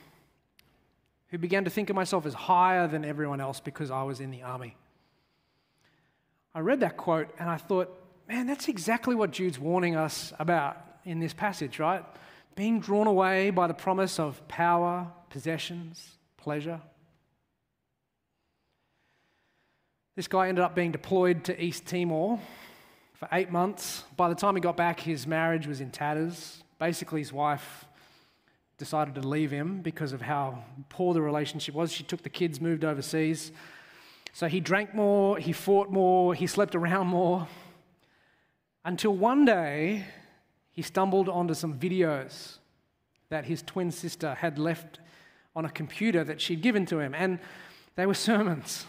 who 1.28 1.38
began 1.38 1.64
to 1.64 1.70
think 1.70 1.90
of 1.90 1.96
myself 1.96 2.26
as 2.26 2.34
higher 2.34 2.86
than 2.86 3.04
everyone 3.04 3.40
else 3.40 3.60
because 3.60 3.90
I 3.90 4.02
was 4.02 4.20
in 4.20 4.30
the 4.30 4.42
army. 4.42 4.76
I 6.54 6.60
read 6.60 6.80
that 6.80 6.96
quote 6.96 7.28
and 7.38 7.48
I 7.48 7.56
thought, 7.56 7.92
man, 8.28 8.46
that's 8.46 8.68
exactly 8.68 9.14
what 9.14 9.30
Jude's 9.30 9.58
warning 9.58 9.96
us 9.96 10.32
about 10.38 10.76
in 11.04 11.20
this 11.20 11.34
passage, 11.34 11.78
right? 11.78 12.04
being 12.56 12.80
drawn 12.80 13.06
away 13.06 13.50
by 13.50 13.66
the 13.68 13.74
promise 13.74 14.18
of 14.18 14.46
power, 14.48 15.06
possessions, 15.28 16.16
pleasure. 16.38 16.80
This 20.16 20.26
guy 20.26 20.48
ended 20.48 20.64
up 20.64 20.74
being 20.74 20.90
deployed 20.90 21.44
to 21.44 21.62
East 21.62 21.84
Timor 21.84 22.40
for 23.12 23.28
eight 23.32 23.52
months. 23.52 24.04
By 24.16 24.30
the 24.30 24.34
time 24.34 24.56
he 24.56 24.62
got 24.62 24.76
back, 24.76 24.98
his 25.00 25.26
marriage 25.26 25.66
was 25.66 25.82
in 25.82 25.90
tatters. 25.90 26.62
Basically, 26.78 27.20
his 27.20 27.32
wife 27.32 27.84
decided 28.78 29.14
to 29.14 29.26
leave 29.26 29.50
him 29.50 29.80
because 29.80 30.12
of 30.12 30.20
how 30.20 30.64
poor 30.88 31.14
the 31.14 31.22
relationship 31.22 31.74
was. 31.74 31.92
She 31.92 32.04
took 32.04 32.22
the 32.22 32.28
kids, 32.28 32.60
moved 32.60 32.84
overseas. 32.84 33.52
So 34.32 34.48
he 34.48 34.60
drank 34.60 34.94
more, 34.94 35.38
he 35.38 35.52
fought 35.52 35.90
more, 35.90 36.34
he 36.34 36.46
slept 36.46 36.74
around 36.74 37.06
more. 37.06 37.48
Until 38.84 39.14
one 39.14 39.44
day, 39.44 40.04
he 40.72 40.82
stumbled 40.82 41.28
onto 41.28 41.54
some 41.54 41.78
videos 41.78 42.58
that 43.30 43.46
his 43.46 43.62
twin 43.62 43.90
sister 43.90 44.34
had 44.34 44.58
left 44.58 45.00
on 45.56 45.64
a 45.64 45.70
computer 45.70 46.22
that 46.22 46.40
she'd 46.40 46.60
given 46.60 46.84
to 46.86 46.98
him, 47.00 47.14
and 47.14 47.38
they 47.94 48.04
were 48.04 48.14
sermons. 48.14 48.84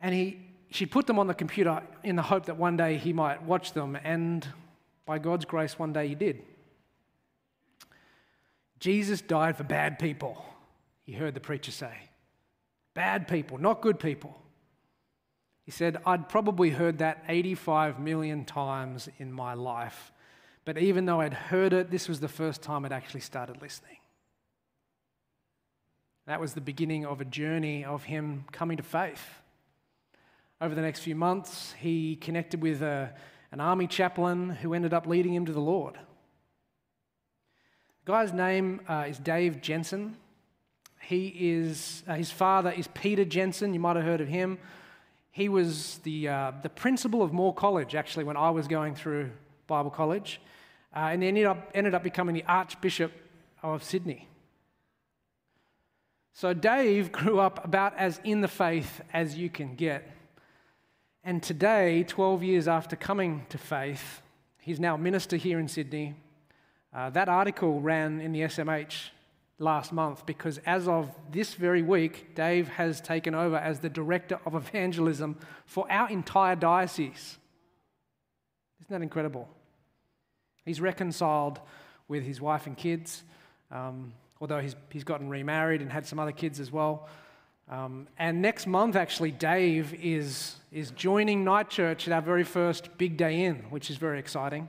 And 0.00 0.14
he, 0.14 0.38
she 0.70 0.86
put 0.86 1.06
them 1.06 1.18
on 1.18 1.26
the 1.26 1.34
computer 1.34 1.82
in 2.02 2.16
the 2.16 2.22
hope 2.22 2.46
that 2.46 2.56
one 2.56 2.78
day 2.78 2.96
he 2.96 3.12
might 3.12 3.42
watch 3.42 3.74
them, 3.74 3.98
and 4.02 4.48
by 5.04 5.18
God's 5.18 5.44
grace, 5.44 5.78
one 5.78 5.92
day 5.92 6.08
he 6.08 6.14
did. 6.14 6.42
Jesus 8.80 9.20
died 9.20 9.56
for 9.56 9.64
bad 9.64 9.98
people, 9.98 10.44
he 11.04 11.12
heard 11.12 11.34
the 11.34 11.40
preacher 11.40 11.70
say. 11.70 11.94
Bad 12.94 13.28
people, 13.28 13.58
not 13.58 13.82
good 13.82 14.00
people. 14.00 14.36
He 15.64 15.70
said, 15.70 15.98
I'd 16.04 16.28
probably 16.28 16.70
heard 16.70 16.98
that 16.98 17.22
85 17.28 18.00
million 18.00 18.44
times 18.44 19.08
in 19.18 19.32
my 19.32 19.54
life 19.54 20.10
But 20.64 20.78
even 20.78 21.06
though 21.06 21.20
I'd 21.20 21.34
heard 21.34 21.72
it, 21.72 21.90
this 21.90 22.08
was 22.08 22.20
the 22.20 22.28
first 22.28 22.62
time 22.62 22.84
I'd 22.84 22.92
actually 22.92 23.20
started 23.20 23.60
listening. 23.62 23.96
That 26.26 26.40
was 26.40 26.54
the 26.54 26.60
beginning 26.60 27.06
of 27.06 27.20
a 27.20 27.24
journey 27.24 27.84
of 27.84 28.04
him 28.04 28.44
coming 28.52 28.76
to 28.76 28.82
faith. 28.82 29.24
Over 30.60 30.74
the 30.74 30.82
next 30.82 31.00
few 31.00 31.16
months, 31.16 31.74
he 31.78 32.16
connected 32.16 32.60
with 32.60 32.82
a, 32.82 33.12
an 33.50 33.60
army 33.60 33.86
chaplain 33.86 34.50
who 34.50 34.74
ended 34.74 34.92
up 34.92 35.06
leading 35.06 35.34
him 35.34 35.46
to 35.46 35.52
the 35.52 35.60
Lord. 35.60 35.98
Guy's 38.10 38.32
name 38.32 38.80
uh, 38.88 39.04
is 39.08 39.18
Dave 39.18 39.60
Jensen. 39.60 40.16
He 41.00 41.28
is, 41.28 42.02
uh, 42.08 42.14
his 42.14 42.32
father 42.32 42.72
is 42.72 42.88
Peter 42.88 43.24
Jensen. 43.24 43.72
You 43.72 43.78
might 43.78 43.94
have 43.94 44.04
heard 44.04 44.20
of 44.20 44.26
him. 44.26 44.58
He 45.30 45.48
was 45.48 45.98
the, 45.98 46.26
uh, 46.26 46.52
the 46.60 46.70
principal 46.70 47.22
of 47.22 47.32
Moore 47.32 47.54
College, 47.54 47.94
actually, 47.94 48.24
when 48.24 48.36
I 48.36 48.50
was 48.50 48.66
going 48.66 48.96
through 48.96 49.30
Bible 49.68 49.90
college. 49.90 50.40
Uh, 50.94 51.10
and 51.12 51.22
he 51.22 51.28
ended 51.28 51.46
up, 51.46 51.70
ended 51.72 51.94
up 51.94 52.02
becoming 52.02 52.34
the 52.34 52.42
Archbishop 52.48 53.12
of 53.62 53.84
Sydney. 53.84 54.26
So 56.32 56.52
Dave 56.52 57.12
grew 57.12 57.38
up 57.38 57.64
about 57.64 57.96
as 57.96 58.20
in 58.24 58.40
the 58.40 58.48
faith 58.48 59.02
as 59.12 59.36
you 59.36 59.48
can 59.50 59.76
get. 59.76 60.10
And 61.22 61.40
today, 61.40 62.02
12 62.02 62.42
years 62.42 62.66
after 62.66 62.96
coming 62.96 63.46
to 63.50 63.56
faith, 63.56 64.20
he's 64.58 64.80
now 64.80 64.96
a 64.96 64.98
minister 64.98 65.36
here 65.36 65.60
in 65.60 65.68
Sydney. 65.68 66.16
Uh, 66.92 67.08
that 67.10 67.28
article 67.28 67.80
ran 67.80 68.20
in 68.20 68.32
the 68.32 68.40
SMH 68.40 69.10
last 69.60 69.92
month 69.92 70.26
because 70.26 70.58
as 70.66 70.88
of 70.88 71.14
this 71.30 71.54
very 71.54 71.82
week, 71.82 72.34
Dave 72.34 72.68
has 72.68 73.00
taken 73.00 73.34
over 73.34 73.56
as 73.56 73.78
the 73.78 73.88
director 73.88 74.40
of 74.44 74.54
evangelism 74.54 75.36
for 75.66 75.90
our 75.90 76.08
entire 76.08 76.56
diocese. 76.56 77.38
Isn't 78.80 78.90
that 78.90 79.02
incredible? 79.02 79.48
He's 80.64 80.80
reconciled 80.80 81.60
with 82.08 82.24
his 82.24 82.40
wife 82.40 82.66
and 82.66 82.76
kids, 82.76 83.22
um, 83.70 84.12
although 84.40 84.60
he's, 84.60 84.74
he's 84.90 85.04
gotten 85.04 85.28
remarried 85.28 85.82
and 85.82 85.92
had 85.92 86.06
some 86.06 86.18
other 86.18 86.32
kids 86.32 86.58
as 86.58 86.72
well. 86.72 87.08
Um, 87.68 88.08
and 88.18 88.42
next 88.42 88.66
month, 88.66 88.96
actually, 88.96 89.30
Dave 89.30 89.94
is, 89.94 90.56
is 90.72 90.90
joining 90.90 91.44
Night 91.44 91.70
Church 91.70 92.08
at 92.08 92.12
our 92.12 92.20
very 92.20 92.42
first 92.42 92.98
Big 92.98 93.16
Day 93.16 93.44
In, 93.44 93.56
which 93.70 93.90
is 93.90 93.96
very 93.96 94.18
exciting. 94.18 94.68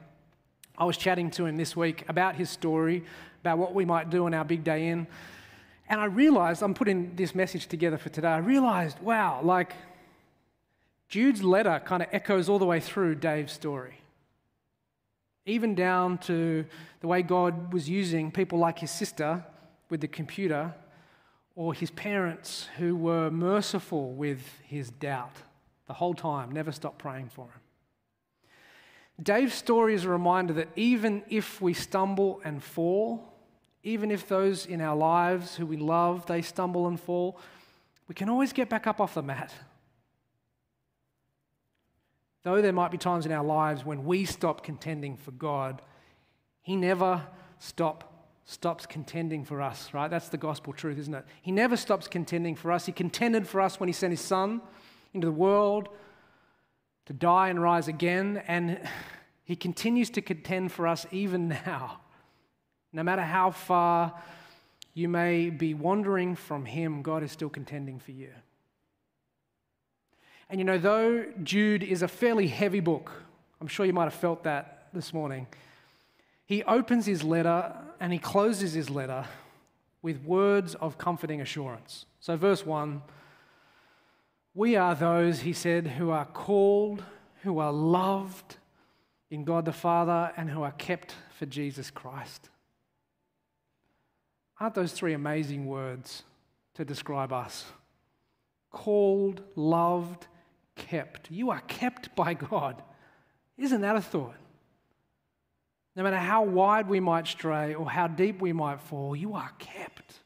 I 0.81 0.83
was 0.83 0.97
chatting 0.97 1.29
to 1.31 1.45
him 1.45 1.57
this 1.57 1.75
week 1.75 2.05
about 2.09 2.33
his 2.33 2.49
story, 2.49 3.03
about 3.41 3.59
what 3.59 3.75
we 3.75 3.85
might 3.85 4.09
do 4.09 4.25
on 4.25 4.33
our 4.33 4.43
Big 4.43 4.63
Day 4.63 4.87
In. 4.87 5.05
And 5.87 6.01
I 6.01 6.05
realized, 6.05 6.63
I'm 6.63 6.73
putting 6.73 7.15
this 7.15 7.35
message 7.35 7.67
together 7.67 7.99
for 7.99 8.09
today, 8.09 8.29
I 8.29 8.39
realized, 8.39 8.99
wow, 8.99 9.41
like 9.43 9.73
Jude's 11.07 11.43
letter 11.43 11.79
kind 11.85 12.01
of 12.01 12.09
echoes 12.11 12.49
all 12.49 12.57
the 12.57 12.65
way 12.65 12.79
through 12.79 13.13
Dave's 13.13 13.53
story. 13.53 13.99
Even 15.45 15.75
down 15.75 16.17
to 16.17 16.65
the 17.01 17.07
way 17.07 17.21
God 17.21 17.71
was 17.71 17.87
using 17.87 18.31
people 18.31 18.57
like 18.57 18.79
his 18.79 18.89
sister 18.89 19.45
with 19.91 20.01
the 20.01 20.07
computer 20.07 20.73
or 21.55 21.75
his 21.75 21.91
parents 21.91 22.69
who 22.79 22.95
were 22.95 23.29
merciful 23.29 24.13
with 24.13 24.41
his 24.63 24.89
doubt 24.89 25.35
the 25.85 25.93
whole 25.93 26.15
time, 26.15 26.51
never 26.51 26.71
stopped 26.71 26.97
praying 26.97 27.29
for 27.29 27.45
him. 27.45 27.61
Dave's 29.21 29.53
story 29.53 29.93
is 29.93 30.05
a 30.05 30.09
reminder 30.09 30.53
that 30.53 30.69
even 30.75 31.23
if 31.29 31.61
we 31.61 31.73
stumble 31.73 32.41
and 32.43 32.61
fall, 32.63 33.33
even 33.83 34.11
if 34.11 34.27
those 34.27 34.65
in 34.65 34.81
our 34.81 34.95
lives 34.95 35.55
who 35.55 35.65
we 35.65 35.77
love, 35.77 36.25
they 36.25 36.41
stumble 36.41 36.87
and 36.87 36.99
fall, 36.99 37.39
we 38.07 38.15
can 38.15 38.29
always 38.29 38.53
get 38.53 38.69
back 38.69 38.87
up 38.87 38.99
off 38.99 39.13
the 39.13 39.21
mat. 39.21 39.53
Though 42.43 42.61
there 42.61 42.73
might 42.73 42.91
be 42.91 42.97
times 42.97 43.25
in 43.25 43.31
our 43.31 43.43
lives 43.43 43.85
when 43.85 44.05
we 44.05 44.25
stop 44.25 44.63
contending 44.63 45.15
for 45.17 45.31
God, 45.31 45.81
He 46.61 46.75
never 46.75 47.23
stop 47.59 48.11
stops 48.45 48.85
contending 48.85 49.45
for 49.45 49.61
us, 49.61 49.93
right? 49.93 50.09
That's 50.09 50.29
the 50.29 50.37
gospel 50.37 50.73
truth, 50.73 50.97
isn't 50.99 51.13
it? 51.13 51.25
He 51.41 51.51
never 51.51 51.77
stops 51.77 52.07
contending 52.07 52.55
for 52.55 52.71
us. 52.71 52.85
He 52.85 52.91
contended 52.91 53.47
for 53.47 53.61
us 53.61 53.79
when 53.79 53.87
he 53.87 53.93
sent 53.93 54.11
his 54.11 54.19
son 54.19 54.61
into 55.13 55.27
the 55.27 55.31
world 55.31 55.87
to 57.05 57.13
die 57.13 57.49
and 57.49 57.61
rise 57.61 57.87
again, 57.87 58.41
and 58.47 58.79
he 59.43 59.55
continues 59.55 60.09
to 60.11 60.21
contend 60.21 60.71
for 60.71 60.87
us 60.87 61.05
even 61.11 61.49
now. 61.49 62.01
No 62.93 63.03
matter 63.03 63.21
how 63.21 63.51
far 63.51 64.13
you 64.93 65.07
may 65.07 65.49
be 65.49 65.73
wandering 65.73 66.35
from 66.35 66.65
him, 66.65 67.01
God 67.01 67.23
is 67.23 67.31
still 67.31 67.49
contending 67.49 67.99
for 67.99 68.11
you. 68.11 68.29
And 70.49 70.59
you 70.59 70.65
know, 70.65 70.77
though 70.77 71.25
Jude 71.43 71.83
is 71.83 72.01
a 72.01 72.07
fairly 72.07 72.47
heavy 72.47 72.81
book, 72.81 73.11
I'm 73.61 73.67
sure 73.67 73.85
you 73.85 73.93
might 73.93 74.05
have 74.05 74.13
felt 74.13 74.43
that 74.43 74.87
this 74.93 75.13
morning. 75.13 75.47
He 76.45 76.63
opens 76.63 77.05
his 77.05 77.23
letter 77.23 77.73
and 78.01 78.11
he 78.11 78.19
closes 78.19 78.73
his 78.73 78.89
letter 78.89 79.25
with 80.01 80.21
words 80.23 80.75
of 80.75 80.97
comforting 80.97 81.39
assurance. 81.39 82.05
So, 82.19 82.35
verse 82.35 82.65
1 82.65 83.01
We 84.53 84.75
are 84.75 84.95
those, 84.95 85.41
he 85.41 85.53
said, 85.53 85.87
who 85.87 86.09
are 86.09 86.25
called, 86.25 87.03
who 87.43 87.59
are 87.59 87.71
loved 87.71 88.57
in 89.29 89.43
God 89.45 89.65
the 89.65 89.71
Father, 89.71 90.31
and 90.35 90.49
who 90.49 90.61
are 90.61 90.73
kept 90.73 91.15
for 91.37 91.45
Jesus 91.45 91.89
Christ. 91.89 92.49
Aren't 94.59 94.75
those 94.75 94.91
three 94.91 95.13
amazing 95.13 95.65
words 95.65 96.23
to 96.75 96.85
describe 96.85 97.31
us? 97.31 97.65
Called, 98.71 99.41
loved, 99.55 100.27
kept. 100.75 101.31
You 101.31 101.49
are 101.49 101.61
kept 101.61 102.15
by 102.15 102.33
God. 102.33 102.81
Isn't 103.57 103.81
that 103.81 103.95
a 103.95 104.01
thought? 104.01 104.35
No 105.95 106.03
matter 106.03 106.17
how 106.17 106.43
wide 106.43 106.87
we 106.87 106.99
might 106.99 107.27
stray 107.27 107.73
or 107.73 107.89
how 107.89 108.07
deep 108.07 108.41
we 108.41 108.53
might 108.53 108.81
fall, 108.81 109.15
you 109.15 109.33
are 109.33 109.51
kept. 109.59 110.20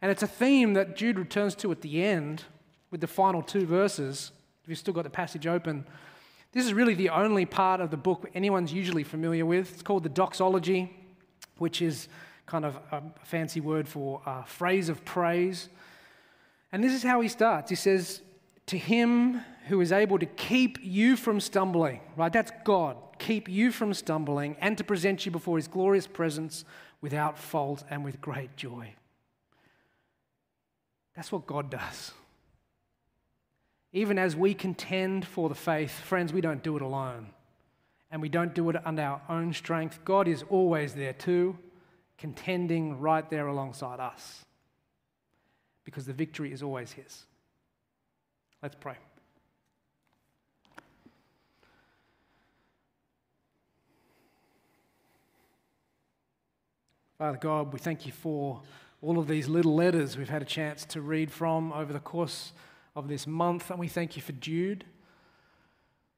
And 0.00 0.10
it's 0.10 0.22
a 0.22 0.28
theme 0.28 0.74
that 0.74 0.96
Jude 0.96 1.18
returns 1.18 1.54
to 1.56 1.72
at 1.72 1.80
the 1.80 2.02
end 2.02 2.44
with 2.90 3.00
the 3.00 3.06
final 3.06 3.42
two 3.42 3.66
verses. 3.66 4.32
If 4.62 4.68
you've 4.68 4.78
still 4.78 4.94
got 4.94 5.04
the 5.04 5.10
passage 5.10 5.46
open, 5.46 5.86
this 6.52 6.64
is 6.64 6.72
really 6.72 6.94
the 6.94 7.10
only 7.10 7.44
part 7.44 7.80
of 7.80 7.90
the 7.90 7.96
book 7.96 8.28
anyone's 8.34 8.72
usually 8.72 9.04
familiar 9.04 9.44
with. 9.44 9.72
It's 9.72 9.82
called 9.82 10.04
the 10.04 10.08
doxology, 10.08 10.94
which 11.58 11.82
is 11.82 12.08
kind 12.46 12.64
of 12.64 12.78
a 12.90 13.02
fancy 13.24 13.60
word 13.60 13.86
for 13.86 14.22
a 14.24 14.44
phrase 14.44 14.88
of 14.88 15.04
praise. 15.04 15.68
And 16.72 16.82
this 16.82 16.92
is 16.92 17.02
how 17.02 17.20
he 17.20 17.28
starts. 17.28 17.70
He 17.70 17.76
says, 17.76 18.22
To 18.66 18.78
him 18.78 19.42
who 19.66 19.80
is 19.80 19.92
able 19.92 20.18
to 20.18 20.26
keep 20.26 20.78
you 20.82 21.16
from 21.16 21.40
stumbling, 21.40 22.00
right? 22.16 22.32
That's 22.32 22.52
God 22.64 22.96
keep 23.18 23.48
you 23.48 23.72
from 23.72 23.92
stumbling, 23.94 24.56
and 24.60 24.78
to 24.78 24.84
present 24.84 25.26
you 25.26 25.32
before 25.32 25.56
his 25.56 25.68
glorious 25.68 26.06
presence 26.06 26.64
without 27.00 27.38
fault 27.38 27.84
and 27.90 28.04
with 28.04 28.20
great 28.20 28.56
joy. 28.56 28.94
That's 31.18 31.32
what 31.32 31.48
God 31.48 31.68
does. 31.68 32.12
Even 33.92 34.20
as 34.20 34.36
we 34.36 34.54
contend 34.54 35.26
for 35.26 35.48
the 35.48 35.54
faith, 35.56 35.90
friends, 35.90 36.32
we 36.32 36.40
don't 36.40 36.62
do 36.62 36.76
it 36.76 36.82
alone. 36.82 37.30
And 38.12 38.22
we 38.22 38.28
don't 38.28 38.54
do 38.54 38.70
it 38.70 38.76
under 38.86 39.02
our 39.02 39.22
own 39.28 39.52
strength. 39.52 39.98
God 40.04 40.28
is 40.28 40.44
always 40.48 40.94
there 40.94 41.12
too, 41.12 41.58
contending 42.18 43.00
right 43.00 43.28
there 43.28 43.48
alongside 43.48 43.98
us. 43.98 44.44
Because 45.84 46.06
the 46.06 46.12
victory 46.12 46.52
is 46.52 46.62
always 46.62 46.92
His. 46.92 47.24
Let's 48.62 48.76
pray. 48.76 48.94
Father 57.18 57.38
God, 57.38 57.72
we 57.72 57.80
thank 57.80 58.06
you 58.06 58.12
for 58.12 58.62
all 59.00 59.18
of 59.18 59.28
these 59.28 59.48
little 59.48 59.74
letters 59.74 60.16
we've 60.16 60.28
had 60.28 60.42
a 60.42 60.46
chance 60.46 60.84
to 60.86 61.00
read 61.00 61.30
from 61.30 61.72
over 61.72 61.92
the 61.92 62.00
course 62.00 62.52
of 62.96 63.06
this 63.06 63.26
month, 63.26 63.70
and 63.70 63.78
we 63.78 63.86
thank 63.86 64.16
you 64.16 64.22
for 64.22 64.32
Jude. 64.32 64.84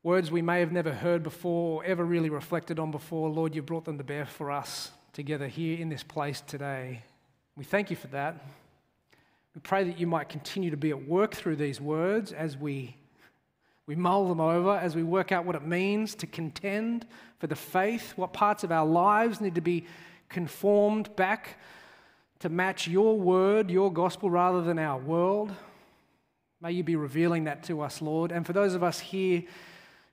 Words 0.02 0.30
we 0.30 0.40
may 0.40 0.60
have 0.60 0.72
never 0.72 0.92
heard 0.92 1.22
before 1.22 1.82
or 1.82 1.84
ever 1.84 2.02
really 2.04 2.30
reflected 2.30 2.78
on 2.78 2.90
before, 2.90 3.28
Lord, 3.28 3.54
you 3.54 3.60
brought 3.60 3.84
them 3.84 3.98
to 3.98 4.04
bear 4.04 4.24
for 4.24 4.50
us 4.50 4.92
together 5.12 5.46
here 5.46 5.78
in 5.78 5.90
this 5.90 6.02
place 6.02 6.40
today. 6.40 7.02
We 7.54 7.64
thank 7.64 7.90
you 7.90 7.96
for 7.96 8.06
that. 8.08 8.42
We 9.54 9.60
pray 9.60 9.84
that 9.84 10.00
you 10.00 10.06
might 10.06 10.30
continue 10.30 10.70
to 10.70 10.76
be 10.78 10.88
at 10.88 11.06
work 11.06 11.34
through 11.34 11.56
these 11.56 11.82
words 11.82 12.32
as 12.32 12.56
we, 12.56 12.96
we 13.86 13.94
mull 13.94 14.26
them 14.26 14.40
over, 14.40 14.74
as 14.74 14.96
we 14.96 15.02
work 15.02 15.32
out 15.32 15.44
what 15.44 15.56
it 15.56 15.66
means 15.66 16.14
to 16.14 16.26
contend 16.26 17.04
for 17.38 17.46
the 17.46 17.56
faith, 17.56 18.14
what 18.16 18.32
parts 18.32 18.64
of 18.64 18.72
our 18.72 18.86
lives 18.86 19.38
need 19.38 19.56
to 19.56 19.60
be 19.60 19.84
conformed 20.30 21.14
back 21.14 21.58
to 22.40 22.48
match 22.48 22.88
your 22.88 23.18
word, 23.18 23.70
your 23.70 23.92
gospel, 23.92 24.30
rather 24.30 24.62
than 24.62 24.78
our 24.78 24.98
world. 24.98 25.52
May 26.60 26.72
you 26.72 26.82
be 26.82 26.96
revealing 26.96 27.44
that 27.44 27.62
to 27.64 27.80
us, 27.80 28.02
Lord. 28.02 28.32
And 28.32 28.46
for 28.46 28.52
those 28.52 28.74
of 28.74 28.82
us 28.82 28.98
here 29.00 29.44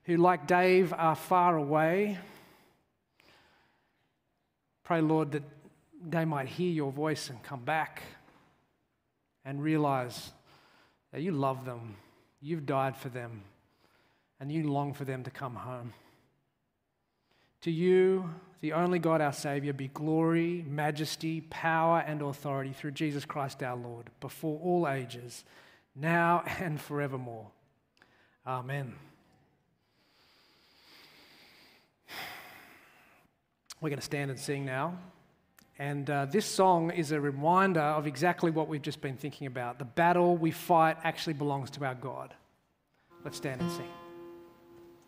who, 0.04 0.16
like 0.16 0.46
Dave, 0.46 0.94
are 0.96 1.14
far 1.14 1.56
away, 1.56 2.18
pray, 4.84 5.00
Lord, 5.00 5.32
that 5.32 5.42
they 6.02 6.24
might 6.24 6.48
hear 6.48 6.70
your 6.70 6.92
voice 6.92 7.28
and 7.28 7.42
come 7.42 7.64
back 7.64 8.02
and 9.44 9.62
realize 9.62 10.30
that 11.12 11.22
you 11.22 11.32
love 11.32 11.64
them, 11.64 11.96
you've 12.40 12.66
died 12.66 12.96
for 12.96 13.08
them, 13.08 13.42
and 14.40 14.52
you 14.52 14.70
long 14.70 14.92
for 14.92 15.04
them 15.04 15.24
to 15.24 15.30
come 15.30 15.54
home. 15.54 15.92
To 17.62 17.70
you, 17.70 18.30
the 18.60 18.72
only 18.72 18.98
God, 18.98 19.20
our 19.20 19.32
Saviour, 19.32 19.72
be 19.72 19.88
glory, 19.88 20.64
majesty, 20.68 21.40
power, 21.42 22.02
and 22.06 22.22
authority 22.22 22.72
through 22.72 22.92
Jesus 22.92 23.24
Christ 23.24 23.62
our 23.62 23.76
Lord, 23.76 24.10
before 24.20 24.60
all 24.60 24.88
ages, 24.88 25.44
now 25.94 26.42
and 26.60 26.80
forevermore. 26.80 27.48
Amen. 28.46 28.94
We're 33.80 33.90
going 33.90 33.98
to 33.98 34.04
stand 34.04 34.30
and 34.30 34.40
sing 34.40 34.64
now. 34.64 34.98
And 35.78 36.10
uh, 36.10 36.26
this 36.26 36.44
song 36.44 36.90
is 36.90 37.12
a 37.12 37.20
reminder 37.20 37.80
of 37.80 38.08
exactly 38.08 38.50
what 38.50 38.66
we've 38.66 38.82
just 38.82 39.00
been 39.00 39.16
thinking 39.16 39.46
about. 39.46 39.78
The 39.78 39.84
battle 39.84 40.36
we 40.36 40.50
fight 40.50 40.96
actually 41.04 41.34
belongs 41.34 41.70
to 41.72 41.84
our 41.84 41.94
God. 41.94 42.34
Let's 43.24 43.36
stand 43.36 43.60
and 43.60 43.70
sing. 43.70 44.07